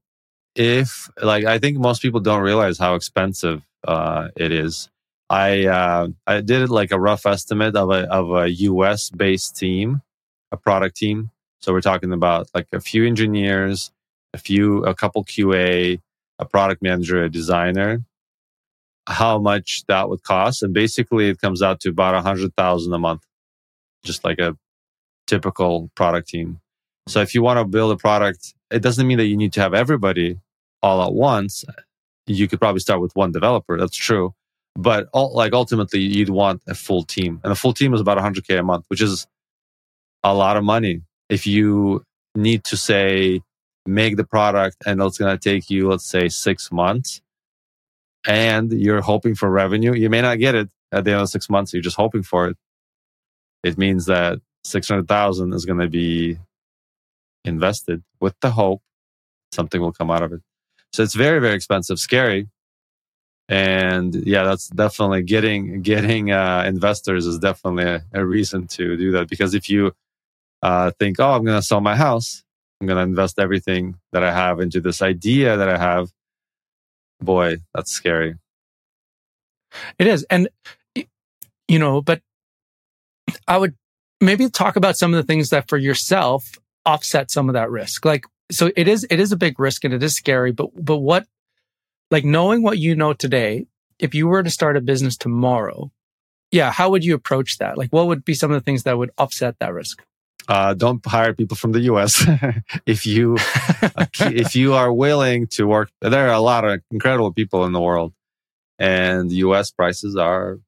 [0.56, 4.90] if like I think most people don't realize how expensive uh, it is.
[5.30, 10.02] I uh, I did like a rough estimate of a of a US based team,
[10.52, 11.32] a product team.
[11.64, 13.90] So we're talking about like a few engineers,
[14.34, 16.02] a few a couple QA,
[16.38, 18.04] a product manager, a designer.
[19.08, 22.94] How much that would cost, and basically it comes out to about a hundred thousand
[22.94, 23.24] a month,
[24.04, 24.58] just like a
[25.26, 26.60] typical product team.
[27.08, 29.62] So if you want to build a product, it doesn't mean that you need to
[29.62, 30.40] have everybody
[30.82, 31.64] all at once.
[32.28, 33.78] You could probably start with one developer.
[33.78, 34.36] That's true
[34.76, 38.60] but like ultimately you'd want a full team and a full team is about 100k
[38.60, 39.28] a month which is
[40.24, 42.04] a lot of money if you
[42.36, 43.42] need to say
[43.86, 47.22] make the product and it's going to take you let's say six months
[48.26, 51.50] and you're hoping for revenue you may not get it at the end of six
[51.50, 52.58] months you're just hoping for it.
[53.64, 56.38] It means that 600000 is going to be
[57.44, 58.82] invested with the hope
[59.52, 60.42] something will come out of it.
[60.94, 62.48] So it's very very expensive scary.
[63.50, 69.12] And yeah that's definitely getting getting uh, investors is definitely a, a, reason to do
[69.12, 69.92] that because if you
[70.64, 72.44] uh, think oh i'm going to sell my house
[72.80, 76.10] i'm going to invest everything that i have into this idea that i have
[77.22, 78.36] boy that's scary
[80.00, 80.50] it is and
[81.68, 82.22] you know but
[83.48, 83.76] i would
[84.20, 86.52] maybe talk about some of the things that for yourself
[86.86, 89.94] offset some of that risk like so it is it is a big risk and
[89.94, 91.26] it is scary but but what
[92.14, 93.66] like knowing what you know today,
[93.98, 95.92] if you were to start a business tomorrow,
[96.52, 97.76] yeah, how would you approach that?
[97.76, 100.04] Like, what would be some of the things that would offset that risk?
[100.48, 102.26] Uh, don't hire people from the U.S.
[102.86, 103.38] if you
[104.20, 105.90] if you are willing to work.
[106.02, 108.14] There are a lot of incredible people in the world,
[108.78, 109.72] and U.S.
[109.72, 110.60] prices are,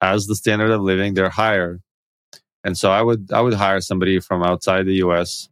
[0.00, 1.80] as the standard of living, they're higher.
[2.64, 5.48] And so I would I would hire somebody from outside the U.S.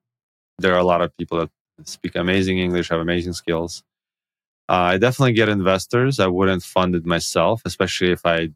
[0.59, 1.51] There are a lot of people that
[1.89, 3.83] speak amazing English, have amazing skills.
[4.69, 6.21] Uh, I definitely get investors.
[6.21, 8.51] I wouldn't fund it myself, especially if I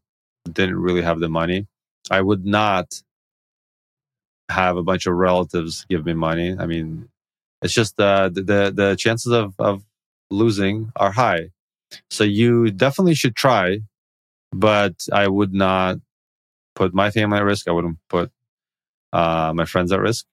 [0.51, 1.67] didn't really have the money.
[2.11, 3.03] I would not
[4.49, 6.57] have a bunch of relatives give me money.
[6.59, 7.09] I mean,
[7.63, 9.83] it's just uh, the, the chances of of
[10.31, 11.51] losing are high.
[12.11, 13.81] So you definitely should try,
[14.53, 15.99] but I would not
[16.75, 17.69] put my family at risk.
[17.69, 18.31] I wouldn't put
[19.13, 20.27] uh, my friends at risk.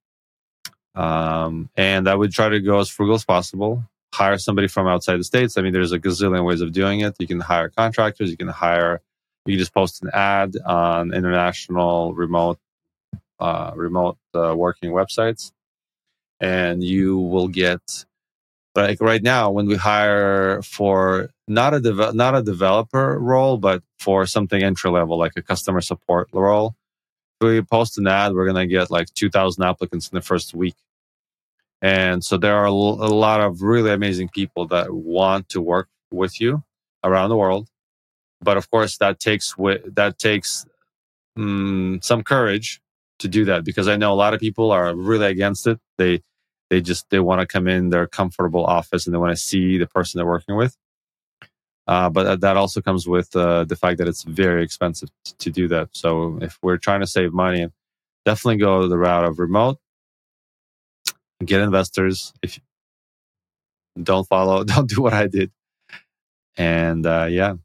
[0.95, 3.84] Um, and I would try to go as frugal as possible.
[4.13, 5.58] Hire somebody from outside the states.
[5.58, 7.15] I mean, there's a gazillion ways of doing it.
[7.19, 8.32] You can hire contractors.
[8.32, 9.01] You can hire.
[9.45, 12.60] You can just post an ad on international remote
[13.39, 15.52] uh, remote uh, working websites,
[16.39, 18.06] and you will get
[18.76, 24.26] like right now when we hire for not a not a developer role, but for
[24.26, 26.76] something entry level like a customer support role.
[27.41, 30.76] We post an ad, we're gonna get like two thousand applicants in the first week,
[31.82, 36.39] and so there are a lot of really amazing people that want to work with
[36.41, 36.63] you
[37.04, 37.67] around the world.
[38.41, 40.65] But of course, that takes that takes
[41.38, 42.82] um, some courage
[43.19, 45.80] to do that because I know a lot of people are really against it.
[45.97, 46.21] They
[46.69, 49.78] they just they want to come in their comfortable office and they want to see
[49.78, 50.75] the person they're working with.
[51.88, 55.67] Uh, but that also comes with uh, the fact that it's very expensive to do
[55.67, 55.89] that.
[55.93, 57.67] So if we're trying to save money,
[58.25, 59.78] definitely go the route of remote.
[61.43, 62.34] Get investors.
[62.41, 62.60] If
[64.01, 65.51] don't follow, don't do what I did.
[66.58, 67.56] And uh, yeah.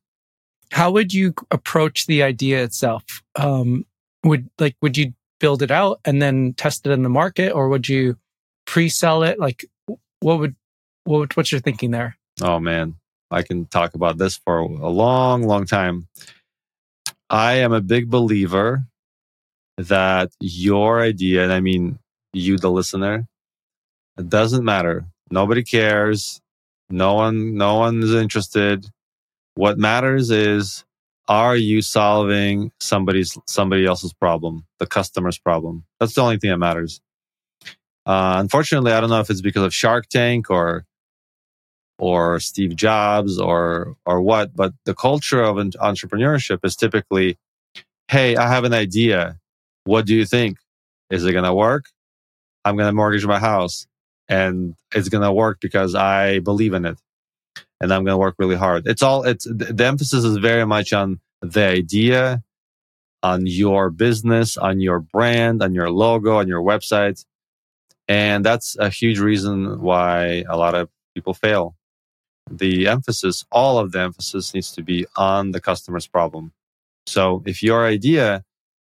[0.70, 3.04] How would you approach the idea itself?
[3.36, 3.86] Um,
[4.22, 7.68] would like would you build it out and then test it in the market, or
[7.68, 8.16] would you
[8.66, 9.38] pre-sell it?
[9.38, 9.64] Like,
[10.20, 10.54] what would
[11.04, 12.16] what what's your thinking there?
[12.40, 12.94] Oh man,
[13.30, 16.06] I can talk about this for a long, long time.
[17.28, 18.84] I am a big believer
[19.78, 21.98] that your idea, and I mean
[22.32, 23.26] you, the listener,
[24.18, 25.06] it doesn't matter.
[25.30, 26.40] Nobody cares.
[26.90, 28.86] No one, no one is interested.
[29.54, 30.84] What matters is
[31.30, 35.84] are you solving somebody's somebody else's problem the customer's problem?
[36.00, 37.00] That's the only thing that matters.
[38.06, 40.86] Uh, unfortunately i don't know if it's because of shark tank or
[41.98, 47.38] or steve jobs or or what but the culture of entrepreneurship is typically
[48.08, 49.38] hey i have an idea.
[49.84, 50.58] What do you think?
[51.10, 51.86] Is it going to work?
[52.64, 53.86] I'm going to mortgage my house
[54.28, 56.98] and it's going to work because i believe in it
[57.80, 58.86] and I'm going to work really hard.
[58.86, 62.42] It's all, it's the emphasis is very much on the idea,
[63.22, 67.24] on your business, on your brand, on your logo, on your website.
[68.08, 71.76] And that's a huge reason why a lot of people fail.
[72.50, 76.52] The emphasis, all of the emphasis needs to be on the customer's problem.
[77.06, 78.44] So if your idea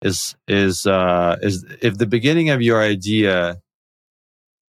[0.02, 3.62] is, is, uh, is, if the beginning of your idea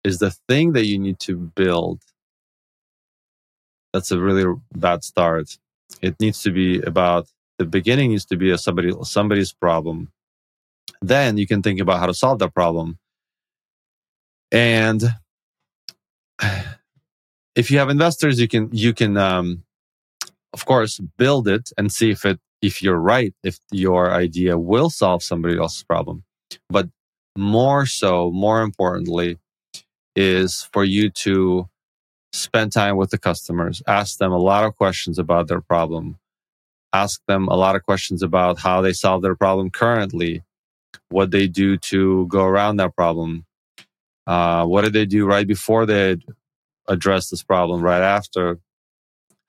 [0.02, 2.00] is the thing that you need to build,
[3.94, 5.56] that's a really bad start.
[6.02, 7.28] It needs to be about
[7.58, 10.10] the beginning needs to be a somebody somebody's problem.
[11.00, 12.98] Then you can think about how to solve that problem.
[14.50, 15.00] And
[17.54, 19.62] if you have investors, you can you can um,
[20.52, 24.90] of course build it and see if it if you're right if your idea will
[24.90, 26.24] solve somebody else's problem.
[26.68, 26.88] But
[27.38, 29.38] more so, more importantly,
[30.16, 31.68] is for you to
[32.34, 36.18] spend time with the customers, ask them a lot of questions about their problem,
[36.92, 40.42] ask them a lot of questions about how they solve their problem currently,
[41.10, 43.44] what they do to go around that problem,
[44.26, 46.16] uh, what did they do right before they
[46.88, 48.58] address this problem, right after.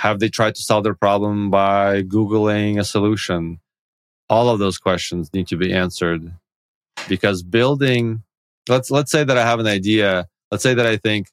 [0.02, 3.60] Have they tried to solve their problem by Googling a solution?
[4.30, 6.32] All of those questions need to be answered
[7.08, 8.24] because building,
[8.68, 10.28] let's, let's say that I have an idea.
[10.52, 11.28] Let's say that I think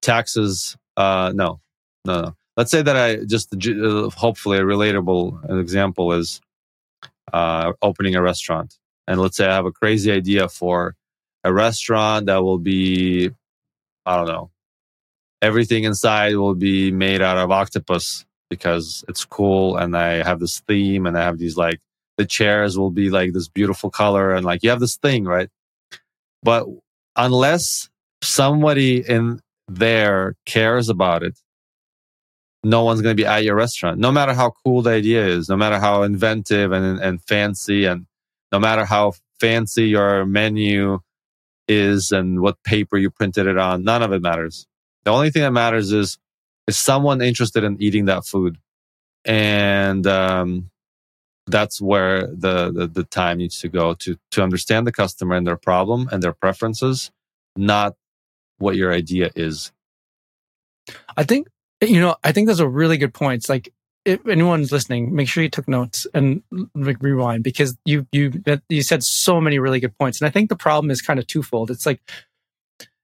[0.00, 1.60] taxes uh, no,
[2.04, 2.36] no, no.
[2.56, 6.40] Let's say that I just uh, hopefully a relatable example is
[7.32, 8.78] uh, opening a restaurant.
[9.08, 10.94] And let's say I have a crazy idea for
[11.44, 13.30] a restaurant that will be,
[14.06, 14.50] I don't know,
[15.40, 19.76] everything inside will be made out of octopus because it's cool.
[19.76, 21.80] And I have this theme and I have these like,
[22.18, 25.48] the chairs will be like this beautiful color and like you have this thing, right?
[26.42, 26.66] But
[27.16, 27.88] unless
[28.22, 31.38] somebody in there cares about it,
[32.64, 33.98] no one's going to be at your restaurant.
[33.98, 38.06] No matter how cool the idea is, no matter how inventive and, and fancy, and
[38.52, 41.00] no matter how fancy your menu
[41.66, 43.82] is and what paper you printed it on.
[43.82, 44.66] None of it matters.
[45.04, 46.18] The only thing that matters is
[46.68, 48.58] is someone interested in eating that food,
[49.24, 50.70] and um,
[51.48, 55.46] that's where the, the the time needs to go to to understand the customer and
[55.46, 57.10] their problem and their preferences,
[57.56, 57.96] not
[58.62, 59.72] what your idea is.
[61.16, 61.48] I think
[61.80, 62.16] you know.
[62.24, 63.48] I think those are really good points.
[63.48, 63.72] Like
[64.04, 66.42] if anyone's listening, make sure you took notes and
[66.74, 70.20] rewind because you you you said so many really good points.
[70.20, 71.70] And I think the problem is kind of twofold.
[71.70, 72.00] It's like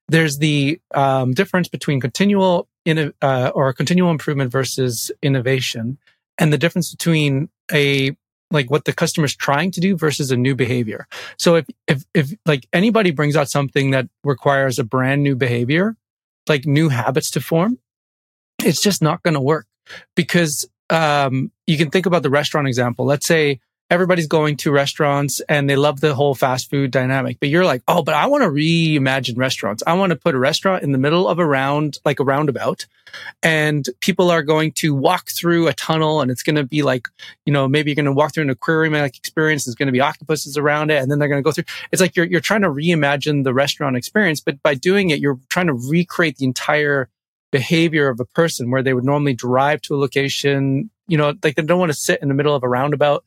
[0.07, 5.97] there's the um, difference between continual in uh, or continual improvement versus innovation,
[6.37, 8.15] and the difference between a
[8.51, 11.07] like what the customer's trying to do versus a new behavior.
[11.37, 15.95] So if if if like anybody brings out something that requires a brand new behavior,
[16.47, 17.79] like new habits to form,
[18.63, 19.67] it's just not going to work
[20.15, 23.05] because um, you can think about the restaurant example.
[23.05, 27.49] Let's say everybody's going to restaurants and they love the whole fast food dynamic, but
[27.49, 29.81] you're like, oh, but I want to reimagine restaurants.
[29.87, 32.85] I want to put a restaurant in the middle of a round, like a roundabout,
[33.41, 37.07] and people are going to walk through a tunnel and it's going to be like,
[37.45, 39.65] you know, maybe you're going to walk through an aquarium like experience.
[39.65, 41.65] There's going to be octopuses around it and then they're going to go through.
[41.91, 45.39] It's like you're, you're trying to reimagine the restaurant experience, but by doing it, you're
[45.49, 47.09] trying to recreate the entire
[47.51, 51.55] behavior of a person where they would normally drive to a location, you know, like
[51.55, 53.25] they don't want to sit in the middle of a roundabout.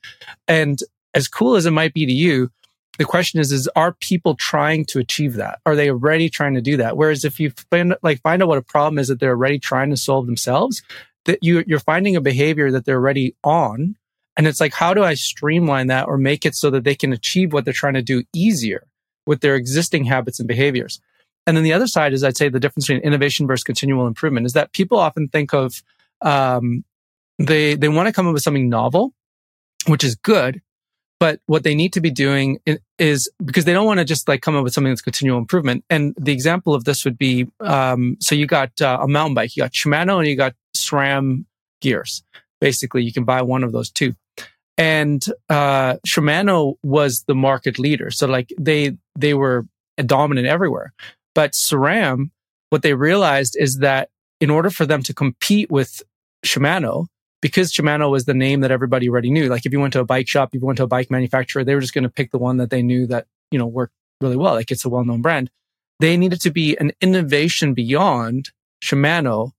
[0.48, 0.78] And
[1.14, 2.50] as cool as it might be to you,
[2.98, 5.60] the question is, is are people trying to achieve that?
[5.66, 6.96] Are they already trying to do that?
[6.96, 9.90] Whereas if you find, like find out what a problem is that they're already trying
[9.90, 10.82] to solve themselves,
[11.24, 13.96] that you, you're finding a behavior that they're already on.
[14.36, 17.12] And it's like, how do I streamline that or make it so that they can
[17.12, 18.86] achieve what they're trying to do easier
[19.26, 21.00] with their existing habits and behaviors?
[21.46, 24.46] And then the other side is, I'd say, the difference between innovation versus continual improvement
[24.46, 25.82] is that people often think of
[26.22, 26.84] um,
[27.38, 29.12] they they want to come up with something novel,
[29.86, 30.60] which is good,
[31.22, 32.58] but what they need to be doing
[32.98, 35.84] is because they don't want to just like come up with something that's continual improvement.
[35.88, 39.56] And the example of this would be, um, so you got uh, a mountain bike,
[39.56, 41.44] you got Shimano, and you got SRAM
[41.80, 42.24] gears.
[42.60, 44.16] Basically, you can buy one of those two.
[44.76, 49.68] And uh, Shimano was the market leader, so like they they were
[50.04, 50.92] dominant everywhere.
[51.36, 52.30] But SRAM,
[52.70, 54.08] what they realized is that
[54.40, 56.02] in order for them to compete with
[56.44, 57.06] Shimano,
[57.42, 60.04] because Shimano was the name that everybody already knew, like if you went to a
[60.04, 62.30] bike shop, if you went to a bike manufacturer, they were just going to pick
[62.30, 64.54] the one that they knew that, you know, worked really well.
[64.54, 65.50] Like it's a well-known brand.
[66.00, 68.50] They needed to be an innovation beyond
[68.82, 69.50] Shimano.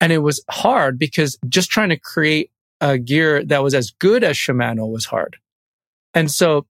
[0.00, 4.24] And it was hard because just trying to create a gear that was as good
[4.24, 5.36] as Shimano was hard.
[6.12, 6.66] And so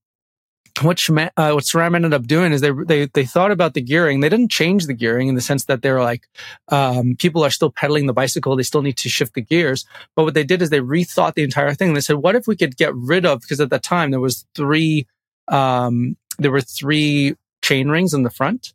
[0.83, 3.81] what Shima, uh, what SRAM ended up doing is they they they thought about the
[3.81, 4.19] gearing.
[4.19, 6.27] They didn't change the gearing in the sense that they're like
[6.69, 8.55] um, people are still pedaling the bicycle.
[8.55, 9.85] They still need to shift the gears.
[10.15, 11.93] But what they did is they rethought the entire thing.
[11.93, 14.45] They said, what if we could get rid of because at that time there was
[14.55, 15.07] three
[15.47, 18.73] um, there were three chain rings in the front,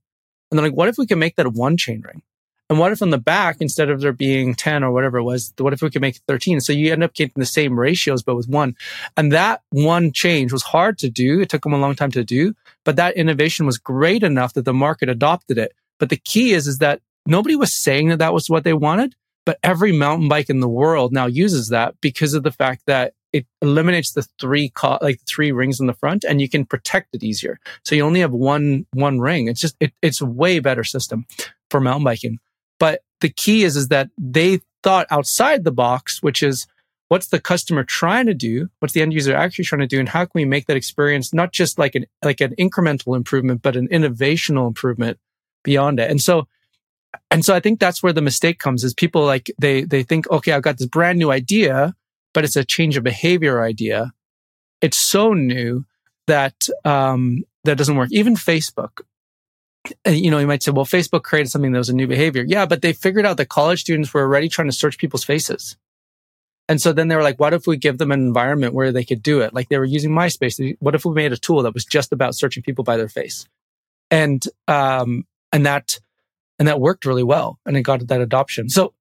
[0.51, 2.23] and they're like, what if we can make that one chain ring?
[2.73, 5.53] And what if on the back, instead of there being 10 or whatever it was,
[5.59, 6.59] what if we could make 13?
[6.63, 8.77] So you end up getting the same ratios, but with one.
[9.15, 11.43] And that one change was hard to do.
[11.43, 12.55] It took them a long time to do,
[12.87, 15.75] but that innovation was great enough that the market adopted it.
[15.99, 19.17] But the key is, is that nobody was saying that that was what they wanted,
[19.45, 23.13] but every mountain bike in the world now uses that because of the fact that
[23.35, 27.15] it eliminates the three co- like three rings in the front and you can protect
[27.15, 27.61] it easier.
[27.85, 29.49] So you only have one one ring.
[29.49, 31.27] It's just it, it's a way better system
[31.71, 32.39] for mountain biking.
[32.79, 36.67] But the key is, is that they thought outside the box, which is
[37.09, 38.69] what's the customer trying to do?
[38.79, 40.01] What's the end user actually trying to do?
[40.01, 43.63] And how can we make that experience not just like an, like an incremental improvement,
[43.63, 45.19] but an innovational improvement
[45.63, 46.11] beyond it?
[46.11, 46.49] And so,
[47.31, 50.31] and so I think that's where the mistake comes is people like they, they think,
[50.31, 51.95] okay, I've got this brand new idea,
[52.33, 54.13] but it's a change of behavior idea.
[54.81, 55.85] It's so new
[56.27, 58.09] that, um, that doesn't work.
[58.11, 59.03] Even Facebook,
[60.07, 62.45] you know, you might say, well, Facebook created something that was a new behavior.
[62.47, 65.77] Yeah, but they figured out that college students were already trying to search people's faces.
[66.69, 69.05] And so then they were like, what if we give them an environment where they
[69.05, 69.53] could do it?
[69.53, 70.77] Like they were using MySpace.
[70.79, 73.49] What if we made a tool that was just about searching people by their face?
[74.11, 75.99] And, um, and that,
[76.59, 78.69] and that worked really well and it got that adoption.
[78.69, 78.95] So,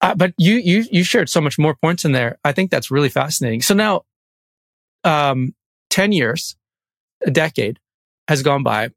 [0.00, 2.38] uh, but you, you, you shared so much more points in there.
[2.44, 3.62] I think that's really fascinating.
[3.62, 4.02] So now,
[5.04, 5.54] um,
[5.90, 6.56] 10 years,
[7.24, 7.78] a decade
[8.26, 8.90] has gone by.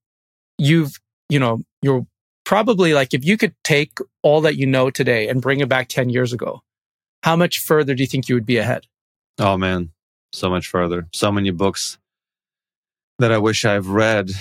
[0.57, 0.99] You've
[1.29, 2.05] you know, you're
[2.45, 5.87] probably like, if you could take all that you know today and bring it back
[5.89, 6.61] 10 years ago,
[7.23, 8.85] how much further do you think you would be ahead?
[9.39, 9.91] Oh man,
[10.31, 11.07] so much further.
[11.13, 11.97] So many books
[13.19, 14.31] that I wish I've read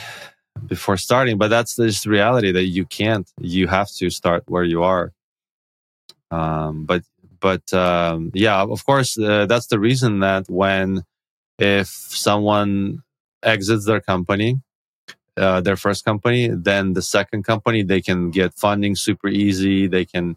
[0.66, 3.30] before starting, but that's just reality that you can't.
[3.40, 5.12] You have to start where you are.
[6.30, 7.02] Um, but
[7.40, 11.04] but um, yeah, of course, uh, that's the reason that when
[11.58, 13.02] if someone
[13.42, 14.60] exits their company
[15.36, 19.86] uh, their first company, then the second company they can get funding super easy.
[19.86, 20.36] They can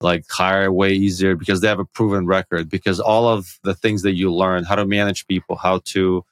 [0.00, 2.68] like hire way easier because they have a proven record.
[2.70, 6.24] Because all of the things that you learn, how to manage people, how to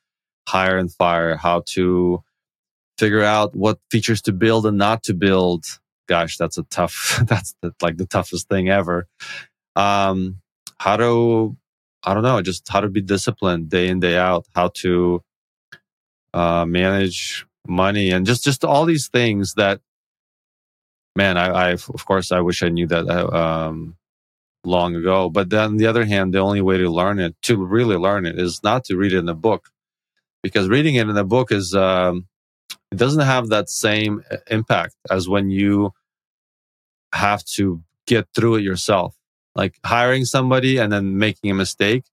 [0.48, 2.22] hire and fire, how to
[2.96, 5.66] figure out what features to build and not to build.
[6.08, 7.22] Gosh, that's a tough.
[7.26, 9.06] That's the, like the toughest thing ever.
[9.76, 10.40] Um,
[10.78, 11.54] how to,
[12.02, 14.46] I don't know, just how to be disciplined day in day out.
[14.54, 15.22] How to
[16.32, 19.80] uh, manage money and just just all these things that
[21.14, 23.98] man I, I of course i wish i knew that uh, um,
[24.64, 25.28] long ago.
[25.28, 28.26] But then on the other hand the only way to learn it to really learn
[28.26, 29.70] it is not to read it in a book.
[30.42, 32.28] Because reading it in a book is um,
[32.92, 35.92] it doesn't have that same uh, impact as when you
[37.12, 39.16] have to get through it yourself.
[39.54, 42.04] Like hiring somebody and then making a mistake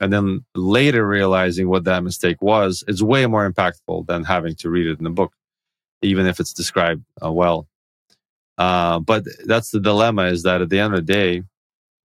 [0.00, 4.70] and then later realizing what that mistake was is way more impactful than having to
[4.70, 5.32] read it in a book,
[6.02, 7.66] even if it's described uh, well.
[8.56, 11.42] Uh, but that's the dilemma is that at the end of the day,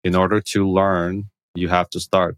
[0.04, 2.38] in order to learn, you have to start.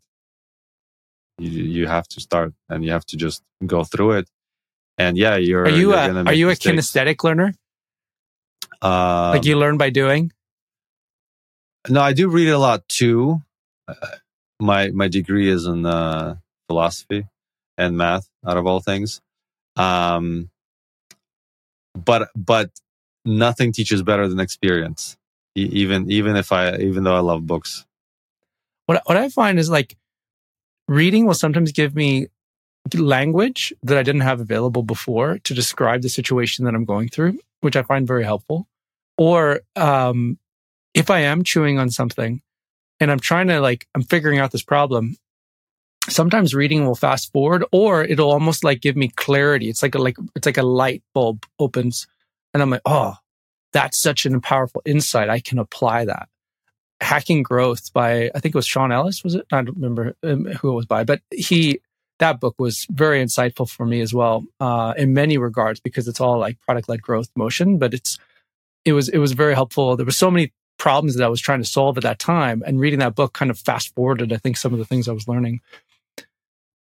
[1.37, 4.29] You, you have to start and you have to just go through it.
[4.97, 5.63] And yeah, you're.
[5.63, 6.95] Are you you're a, are you mistakes.
[6.95, 7.53] a kinesthetic learner?
[8.81, 10.31] Uh, like you learn by doing?
[11.89, 13.41] No, I do read a lot too.
[13.87, 13.93] Uh,
[14.59, 16.35] my my degree is in uh,
[16.67, 17.25] philosophy
[17.77, 19.21] and math, out of all things.
[19.75, 20.49] Um,
[21.93, 22.71] but but
[23.25, 25.17] nothing teaches better than experience.
[25.55, 27.85] Even even if I even though I love books.
[28.85, 29.95] What what I find is like
[30.87, 32.27] reading will sometimes give me
[32.93, 37.39] language that I didn't have available before to describe the situation that I'm going through,
[37.61, 38.67] which I find very helpful.
[39.17, 40.37] Or um,
[40.93, 42.41] if I am chewing on something,
[42.99, 45.15] and I'm trying to like, I'm figuring out this problem.
[46.07, 49.69] Sometimes reading will fast forward or it'll almost like give me clarity.
[49.69, 52.07] It's like a, like, it's like a light bulb opens
[52.53, 53.15] and I'm like, oh,
[53.73, 55.29] that's such an powerful insight.
[55.29, 56.29] I can apply that.
[57.01, 59.45] Hacking Growth by, I think it was Sean Ellis, was it?
[59.51, 61.81] I don't remember um, who it was by, but he,
[62.19, 66.21] that book was very insightful for me as well, uh, in many regards, because it's
[66.21, 68.17] all like product led growth motion, but it's,
[68.85, 69.97] it was, it was very helpful.
[69.97, 70.53] There were so many
[70.85, 72.61] problems that I was trying to solve at that time.
[72.63, 75.13] And reading that book kind of fast forwarded, I think, some of the things I
[75.13, 75.61] was learning.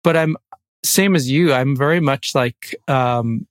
[0.02, 0.36] But I'm
[0.84, 1.54] same as you.
[1.54, 3.46] I'm very much like, um,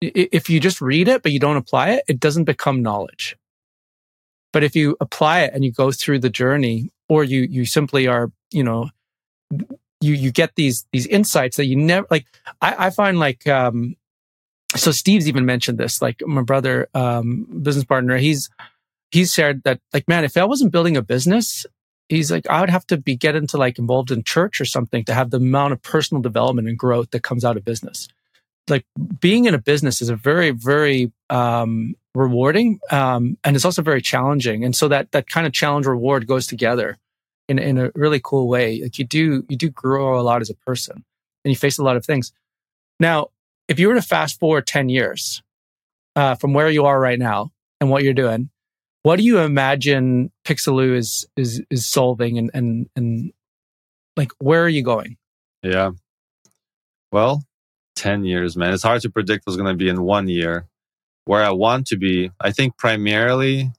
[0.00, 3.36] if you just read it, but you don't apply it, it doesn't become knowledge.
[4.50, 8.06] But if you apply it and you go through the journey, or you, you simply
[8.06, 8.88] are, you know,
[10.00, 12.24] you, you get these, these insights that you never, like,
[12.62, 13.96] I, I find like, um,
[14.74, 18.48] so Steve's even mentioned this, like my brother, um, business partner, he's,
[19.12, 21.66] he shared that like, man, if I wasn't building a business,
[22.08, 25.04] he's like, I would have to be get into like involved in church or something
[25.04, 28.08] to have the amount of personal development and growth that comes out of business.
[28.68, 28.86] Like
[29.20, 34.00] being in a business is a very, very um, rewarding, um, and it's also very
[34.00, 34.64] challenging.
[34.64, 36.96] And so that that kind of challenge reward goes together
[37.48, 38.80] in in a really cool way.
[38.80, 41.04] Like you do you do grow a lot as a person,
[41.44, 42.32] and you face a lot of things.
[43.00, 43.28] Now,
[43.68, 45.42] if you were to fast forward ten years
[46.14, 47.50] uh, from where you are right now
[47.80, 48.48] and what you're doing,
[49.02, 53.32] what do you imagine Pixellu is is is solving and and and
[54.16, 55.16] like where are you going?
[55.62, 55.92] Yeah.
[57.10, 57.44] Well,
[57.96, 58.72] 10 years, man.
[58.72, 60.66] It's hard to predict what's going to be in one year.
[61.24, 63.70] Where I want to be, I think primarily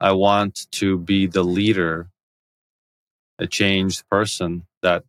[0.00, 2.08] I want to be the leader,
[3.38, 5.02] a changed person that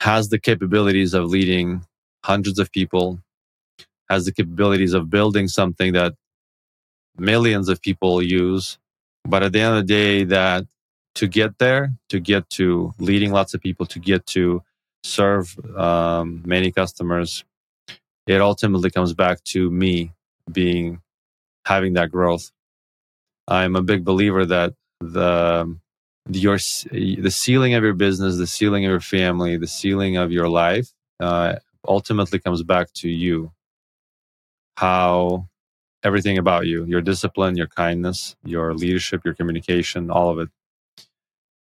[0.00, 1.84] has the capabilities of leading
[2.24, 3.20] hundreds of people,
[4.10, 6.14] has the capabilities of building something that
[7.18, 8.78] millions of people use.
[9.24, 10.66] But at the end of the day, that
[11.16, 14.62] to get there, to get to leading lots of people, to get to
[15.02, 17.44] serve um, many customers,
[18.26, 20.12] it ultimately comes back to me
[20.50, 21.00] being
[21.66, 22.50] having that growth.
[23.48, 25.76] I'm a big believer that the
[26.30, 26.58] your
[26.90, 30.90] the ceiling of your business, the ceiling of your family, the ceiling of your life,
[31.20, 31.56] uh,
[31.86, 33.52] ultimately comes back to you.
[34.76, 35.48] How
[36.04, 40.48] everything about you your discipline your kindness your leadership your communication all of it.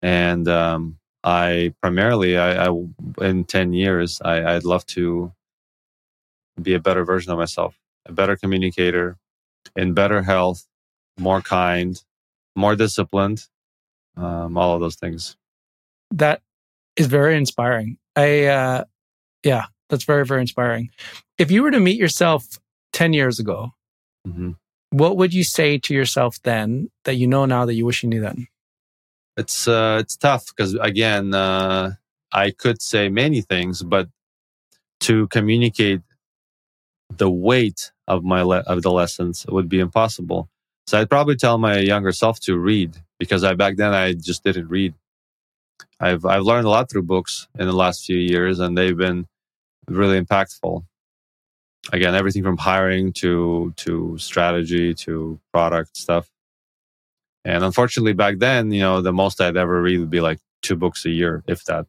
[0.02, 2.86] And um, i primarily I, I,
[3.22, 5.34] in 10 years I, i'd love to
[6.62, 9.18] be a better version of myself a better communicator
[9.76, 10.68] in better health
[11.18, 12.02] more kind
[12.56, 13.48] more disciplined
[14.18, 15.36] um, all of those things.
[16.12, 16.42] That
[16.96, 17.98] is very inspiring.
[18.16, 18.84] I uh,
[19.44, 20.90] yeah that's very very inspiring.
[21.38, 22.60] If you were to meet yourself
[22.94, 23.74] 10 years ago
[24.28, 24.52] Mm-hmm.
[24.92, 28.10] What would you say to yourself then that you know now that you wish you
[28.10, 28.48] knew then?
[29.38, 31.94] It's uh, it's tough because again, uh,
[32.32, 34.08] I could say many things, but
[35.02, 36.02] to communicate
[37.18, 40.50] the weight of my le- of the lessons would be impossible.
[40.88, 44.44] So I'd probably tell my younger self to read because I back then I just
[44.44, 44.94] didn't read.
[46.00, 49.28] I've I've learned a lot through books in the last few years, and they've been
[49.88, 50.86] really impactful.
[51.94, 56.30] Again, everything from hiring to to strategy to product stuff.
[57.44, 60.76] And unfortunately, back then, you know, the most I'd ever read would be like two
[60.76, 61.86] books a year, if that.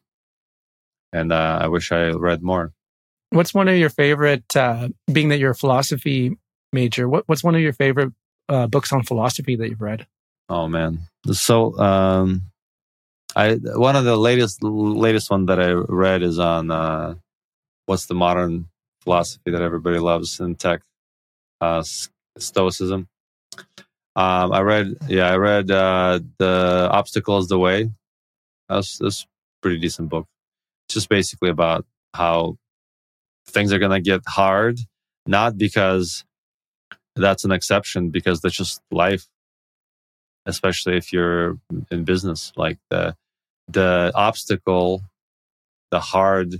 [1.11, 2.73] And uh, I wish I read more.
[3.31, 6.37] What's one of your favorite, uh, being that you're a philosophy
[6.71, 8.13] major, what, what's one of your favorite
[8.49, 10.05] uh, books on philosophy that you've read?
[10.49, 10.99] Oh man,
[11.31, 12.43] so um,
[13.35, 17.15] I one of the latest latest one that I read is on uh,
[17.85, 18.67] what's the modern
[19.07, 20.81] philosophy that everybody loves in tech,
[21.61, 21.81] uh,
[22.37, 23.07] Stoicism.
[24.17, 27.89] Um, I read, yeah, I read uh, the obstacle is the way.
[28.67, 29.25] That's that's
[29.61, 30.27] pretty decent book.
[30.89, 32.57] Just basically about how
[33.47, 34.77] things are gonna get hard,
[35.25, 36.25] not because
[37.15, 39.25] that's an exception, because that's just life
[40.47, 41.57] especially if you're
[41.91, 43.15] in business like the
[43.67, 45.01] the obstacle
[45.91, 46.55] the hard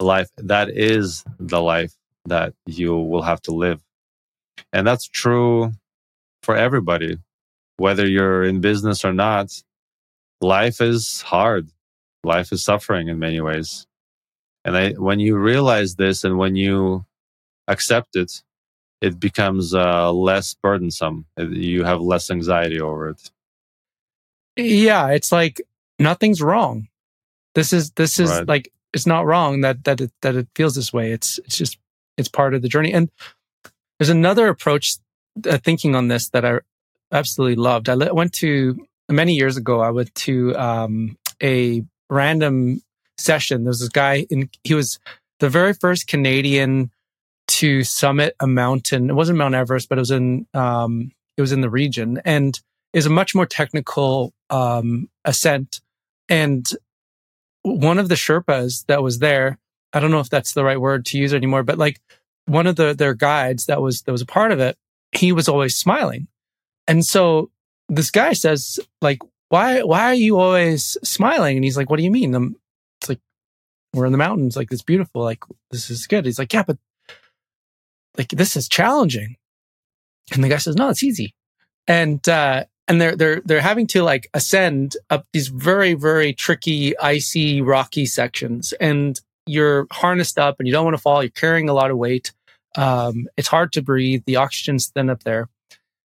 [0.00, 1.94] life that is the life
[2.26, 3.80] that you will have to live
[4.72, 5.72] and that's true
[6.42, 7.18] for everybody
[7.76, 9.50] whether you're in business or not
[10.40, 11.68] life is hard
[12.24, 13.86] life is suffering in many ways
[14.64, 17.04] and I, when you realize this and when you
[17.68, 18.42] accept it
[19.04, 21.26] it becomes uh, less burdensome.
[21.36, 23.30] You have less anxiety over it.
[24.56, 25.60] Yeah, it's like
[25.98, 26.88] nothing's wrong.
[27.54, 28.48] This is this is right.
[28.48, 31.12] like it's not wrong that that it, that it feels this way.
[31.12, 31.78] It's it's just
[32.16, 32.92] it's part of the journey.
[32.92, 33.10] And
[33.98, 34.96] there's another approach
[35.48, 36.60] uh, thinking on this that I
[37.12, 37.88] absolutely loved.
[37.88, 39.80] I went to many years ago.
[39.80, 42.82] I went to um, a random
[43.18, 43.64] session.
[43.64, 44.98] There was this guy, and he was
[45.40, 46.90] the very first Canadian
[47.46, 49.10] to summit a mountain.
[49.10, 52.58] It wasn't Mount Everest, but it was in um, it was in the region, and
[52.92, 55.80] is a much more technical um, ascent.
[56.28, 56.66] And
[57.64, 59.58] one of the Sherpas that was there,
[59.92, 62.00] I don't know if that's the right word to use anymore, but like
[62.46, 64.78] one of the their guides that was that was a part of it,
[65.12, 66.28] he was always smiling,
[66.86, 67.50] and so
[67.88, 72.04] this guy says like, "Why why are you always smiling?" And he's like, "What do
[72.04, 72.56] you mean?"
[73.00, 73.20] It's like
[73.92, 76.24] we're in the mountains, like it's beautiful, like this is good.
[76.24, 76.78] He's like, "Yeah, but
[78.16, 79.36] like this is challenging.
[80.32, 81.34] And the guy says, no, it's easy.
[81.86, 86.96] And, uh, and they're, they're, they're having to like ascend up these very, very tricky,
[86.98, 88.72] icy, rocky sections.
[88.80, 91.22] And you're harnessed up and you don't want to fall.
[91.22, 92.32] You're carrying a lot of weight.
[92.76, 94.24] Um, it's hard to breathe.
[94.26, 95.48] The oxygen's thin up there.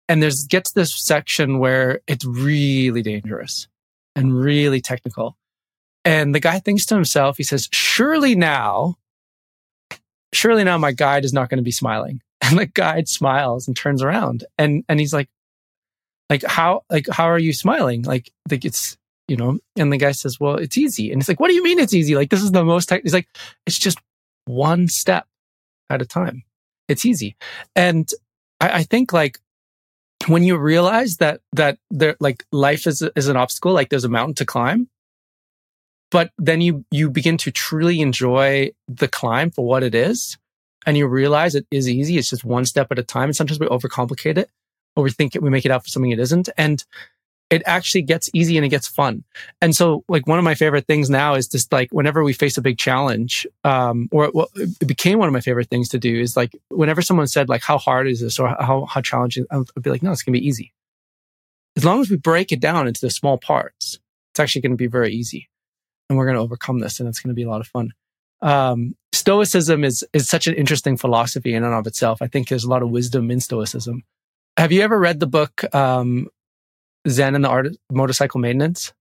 [0.07, 3.67] And there's gets this section where it's really dangerous
[4.15, 5.37] and really technical.
[6.03, 8.97] And the guy thinks to himself, he says, surely now
[10.33, 12.21] surely now my guide is not going to be smiling.
[12.41, 15.29] And the guide smiles and turns around and, and he's like,
[16.29, 18.03] like, how, like, how are you smiling?
[18.03, 21.11] Like, like it's, you know, and the guy says, well, it's easy.
[21.11, 22.15] And it's like, what do you mean it's easy?
[22.15, 23.27] Like, this is the most, he's like,
[23.65, 23.99] it's just
[24.45, 25.27] one step
[25.89, 26.43] at a time.
[26.87, 27.35] It's easy.
[27.75, 28.09] And
[28.59, 29.39] I, I think like
[30.27, 34.09] when you realize that, that there, like life is, is an obstacle, like there's a
[34.09, 34.89] mountain to climb,
[36.11, 40.37] but then you you begin to truly enjoy the climb for what it is
[40.85, 43.59] and you realize it is easy it's just one step at a time and sometimes
[43.59, 44.49] we overcomplicate it
[44.99, 46.85] or we think we make it out for something it isn't and
[47.49, 49.23] it actually gets easy and it gets fun
[49.61, 52.57] and so like one of my favorite things now is just like whenever we face
[52.57, 56.19] a big challenge um or well, it became one of my favorite things to do
[56.19, 59.65] is like whenever someone said like how hard is this or how how challenging i'd
[59.81, 60.73] be like no it's gonna be easy
[61.75, 63.99] as long as we break it down into the small parts
[64.31, 65.49] it's actually going to be very easy
[66.09, 67.93] and we're going to overcome this and it's going to be a lot of fun.
[68.41, 72.21] Um, stoicism is, is such an interesting philosophy in and of itself.
[72.21, 74.03] I think there's a lot of wisdom in stoicism.
[74.59, 76.27] Have you ever read the book, um,
[77.07, 78.91] Zen and the Art of Motorcycle Maintenance?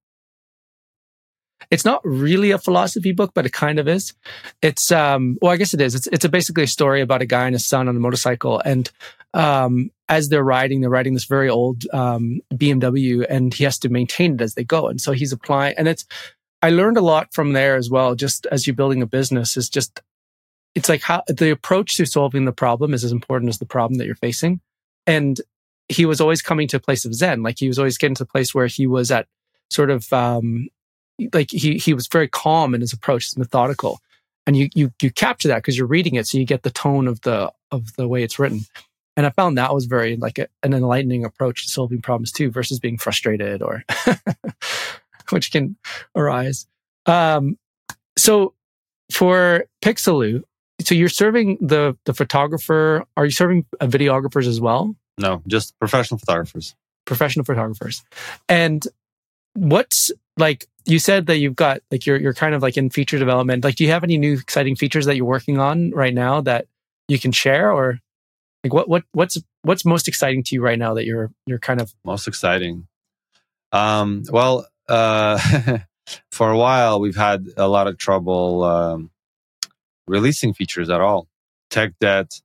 [1.72, 4.14] It's not really a philosophy book, but it kind of is.
[4.62, 5.96] It's, um, well, I guess it is.
[5.96, 8.60] It's, it's a basically a story about a guy and his son on a motorcycle.
[8.64, 8.88] And,
[9.34, 13.88] um, as they're riding, they're riding this very old, um, BMW and he has to
[13.88, 14.86] maintain it as they go.
[14.86, 16.06] And so he's applying, and it's,
[16.62, 18.14] I learned a lot from there as well.
[18.14, 20.02] Just as you're building a business is just,
[20.76, 23.98] it's like how the approach to solving the problem is as important as the problem
[23.98, 24.60] that you're facing.
[25.08, 25.40] And
[25.88, 27.42] he was always coming to a place of Zen.
[27.42, 29.26] Like he was always getting to a place where he was at
[29.70, 30.68] sort of, um,
[31.32, 33.98] like he, he was very calm in his approach, it's methodical.
[34.46, 36.26] And you, you, you capture that because you're reading it.
[36.26, 38.60] So you get the tone of the, of the way it's written.
[39.16, 42.50] And I found that was very like a, an enlightening approach to solving problems too,
[42.50, 43.82] versus being frustrated or
[45.30, 45.76] which can
[46.14, 46.66] arise.
[47.06, 47.58] Um,
[48.16, 48.54] so
[49.10, 50.42] for Pixellu,
[50.88, 53.04] so you're serving the the photographer.
[53.14, 54.96] Are you serving uh, videographers as well?
[55.18, 56.74] No, just professional photographers.
[57.04, 58.02] Professional photographers.
[58.48, 58.82] And
[59.52, 63.18] what's like you said that you've got like you're you're kind of like in feature
[63.18, 63.64] development.
[63.64, 66.68] Like do you have any new exciting features that you're working on right now that
[67.06, 68.00] you can share or
[68.64, 71.82] like what what what's what's most exciting to you right now that you're you're kind
[71.82, 72.88] of most exciting?
[73.72, 75.78] Um well uh
[76.32, 79.10] for a while we've had a lot of trouble um,
[80.08, 81.28] releasing features at all.
[81.70, 82.40] Tech debt,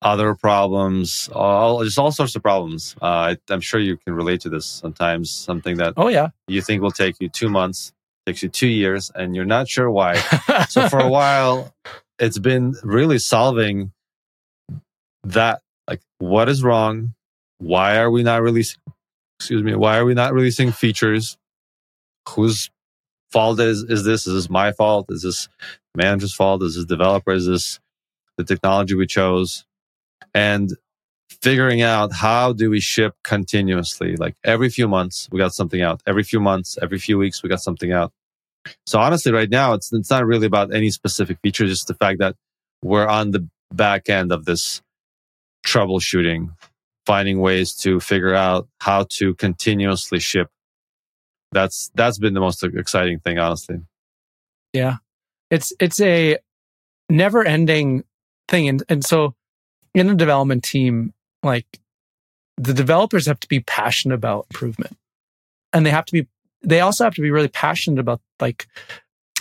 [0.00, 2.94] other problems, all just all sorts of problems.
[3.02, 4.66] Uh, I, I'm sure you can relate to this.
[4.66, 7.92] Sometimes something that oh yeah you think will take you two months
[8.26, 10.16] takes you two years, and you're not sure why.
[10.68, 11.74] so for a while,
[12.18, 13.92] it's been really solving
[15.24, 15.60] that.
[15.88, 17.14] Like, what is wrong?
[17.58, 18.80] Why are we not releasing?
[19.38, 19.74] Excuse me.
[19.74, 21.36] Why are we not releasing features?
[22.28, 22.70] Whose
[23.32, 24.26] fault is is this?
[24.26, 25.06] Is this my fault?
[25.10, 25.48] Is this
[25.96, 26.62] manager's fault?
[26.62, 27.32] Is this developer?
[27.32, 27.80] Is this
[28.36, 29.64] the technology we chose?
[30.34, 30.72] and
[31.40, 36.00] figuring out how do we ship continuously like every few months we got something out
[36.06, 38.12] every few months every few weeks we got something out
[38.86, 42.18] so honestly right now it's it's not really about any specific feature just the fact
[42.18, 42.36] that
[42.82, 44.82] we're on the back end of this
[45.66, 46.54] troubleshooting
[47.06, 50.48] finding ways to figure out how to continuously ship
[51.52, 53.80] that's that's been the most exciting thing honestly.
[54.72, 54.96] Yeah.
[55.50, 56.38] It's it's a
[57.08, 58.04] never ending
[58.48, 58.68] thing.
[58.68, 59.34] And and so
[59.94, 61.80] in a development team, like
[62.56, 64.96] the developers have to be passionate about improvement.
[65.72, 66.26] And they have to be,
[66.62, 68.66] they also have to be really passionate about like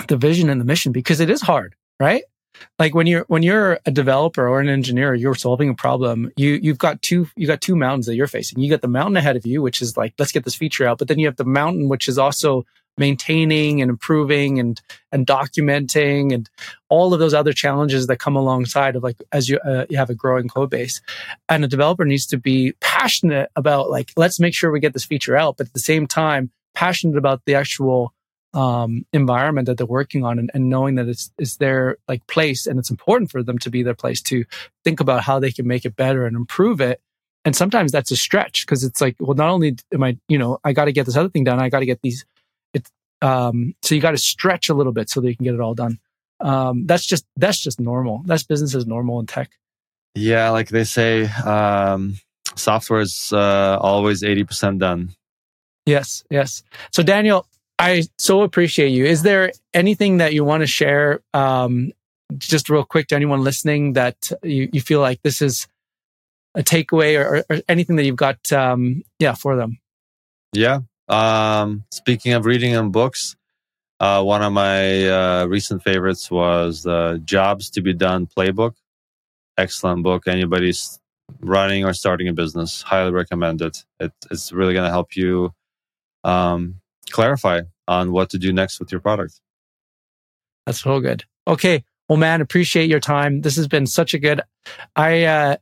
[0.07, 2.23] the vision and the mission because it is hard, right?
[2.79, 6.31] Like when you're, when you're a developer or an engineer, you're solving a problem.
[6.35, 8.59] You, you've got two, you got two mountains that you're facing.
[8.59, 10.97] You got the mountain ahead of you, which is like, let's get this feature out.
[10.97, 12.65] But then you have the mountain, which is also
[12.97, 14.81] maintaining and improving and
[15.11, 16.49] and documenting and
[16.89, 20.09] all of those other challenges that come alongside of like as you uh, you have
[20.09, 21.01] a growing code base
[21.47, 25.05] and a developer needs to be passionate about like let's make sure we get this
[25.05, 28.13] feature out but at the same time passionate about the actual
[28.53, 32.67] um, environment that they're working on and, and knowing that it's it's their like place
[32.67, 34.43] and it's important for them to be their place to
[34.83, 36.99] think about how they can make it better and improve it
[37.45, 40.59] and sometimes that's a stretch because it's like well not only am i you know
[40.65, 42.25] i got to get this other thing done i got to get these
[42.73, 42.91] It's,
[43.21, 45.61] um, so you got to stretch a little bit so that you can get it
[45.61, 45.99] all done.
[46.39, 48.23] Um, that's just that's just normal.
[48.25, 49.51] That's business as normal in tech.
[50.15, 52.17] Yeah, like they say, um,
[52.55, 55.11] software is uh, always eighty percent done.
[55.85, 56.63] Yes, yes.
[56.91, 57.45] So Daniel,
[57.81, 59.05] I so appreciate you.
[59.05, 61.91] Is there anything that you want to share, um,
[62.37, 65.67] just real quick to anyone listening that you, you feel like this is
[66.53, 69.79] a takeaway or, or anything that you've got, um, yeah, for them?
[70.53, 73.35] Yeah, um, speaking of reading and books,
[73.99, 78.75] uh, one of my uh, recent favorites was the Jobs to Be Done Playbook.
[79.57, 80.27] Excellent book.
[80.27, 80.99] Anybody's
[81.39, 83.83] running or starting a business, highly recommend it.
[83.99, 85.51] it it's really going to help you
[86.23, 86.75] um,
[87.09, 89.39] clarify on what to do next with your product.
[90.65, 91.25] That's so good.
[91.47, 91.83] Okay.
[92.07, 93.41] Well, man, appreciate your time.
[93.41, 94.41] This has been such a good.
[94.95, 95.55] I uh,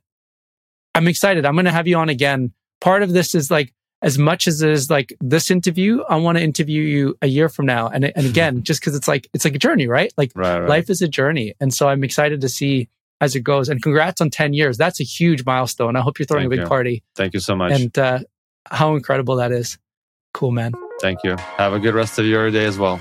[0.94, 1.46] I'm excited.
[1.46, 2.52] I'm going to have you on again.
[2.80, 6.38] Part of this is like as much as it is like this interview, I want
[6.38, 7.88] to interview you a year from now.
[7.88, 10.12] And, and again, just because it's like, it's like a journey, right?
[10.16, 10.68] Like right, right.
[10.68, 11.54] life is a journey.
[11.60, 12.88] And so I'm excited to see
[13.20, 13.68] as it goes.
[13.68, 14.78] And congrats on 10 years.
[14.78, 15.96] That's a huge milestone.
[15.96, 16.68] I hope you're throwing Thank a big you.
[16.68, 17.02] party.
[17.14, 17.72] Thank you so much.
[17.72, 18.20] And uh,
[18.64, 19.78] how incredible that is.
[20.32, 20.72] Cool, man.
[21.00, 21.36] Thank you.
[21.56, 23.00] Have a good rest of your day as well.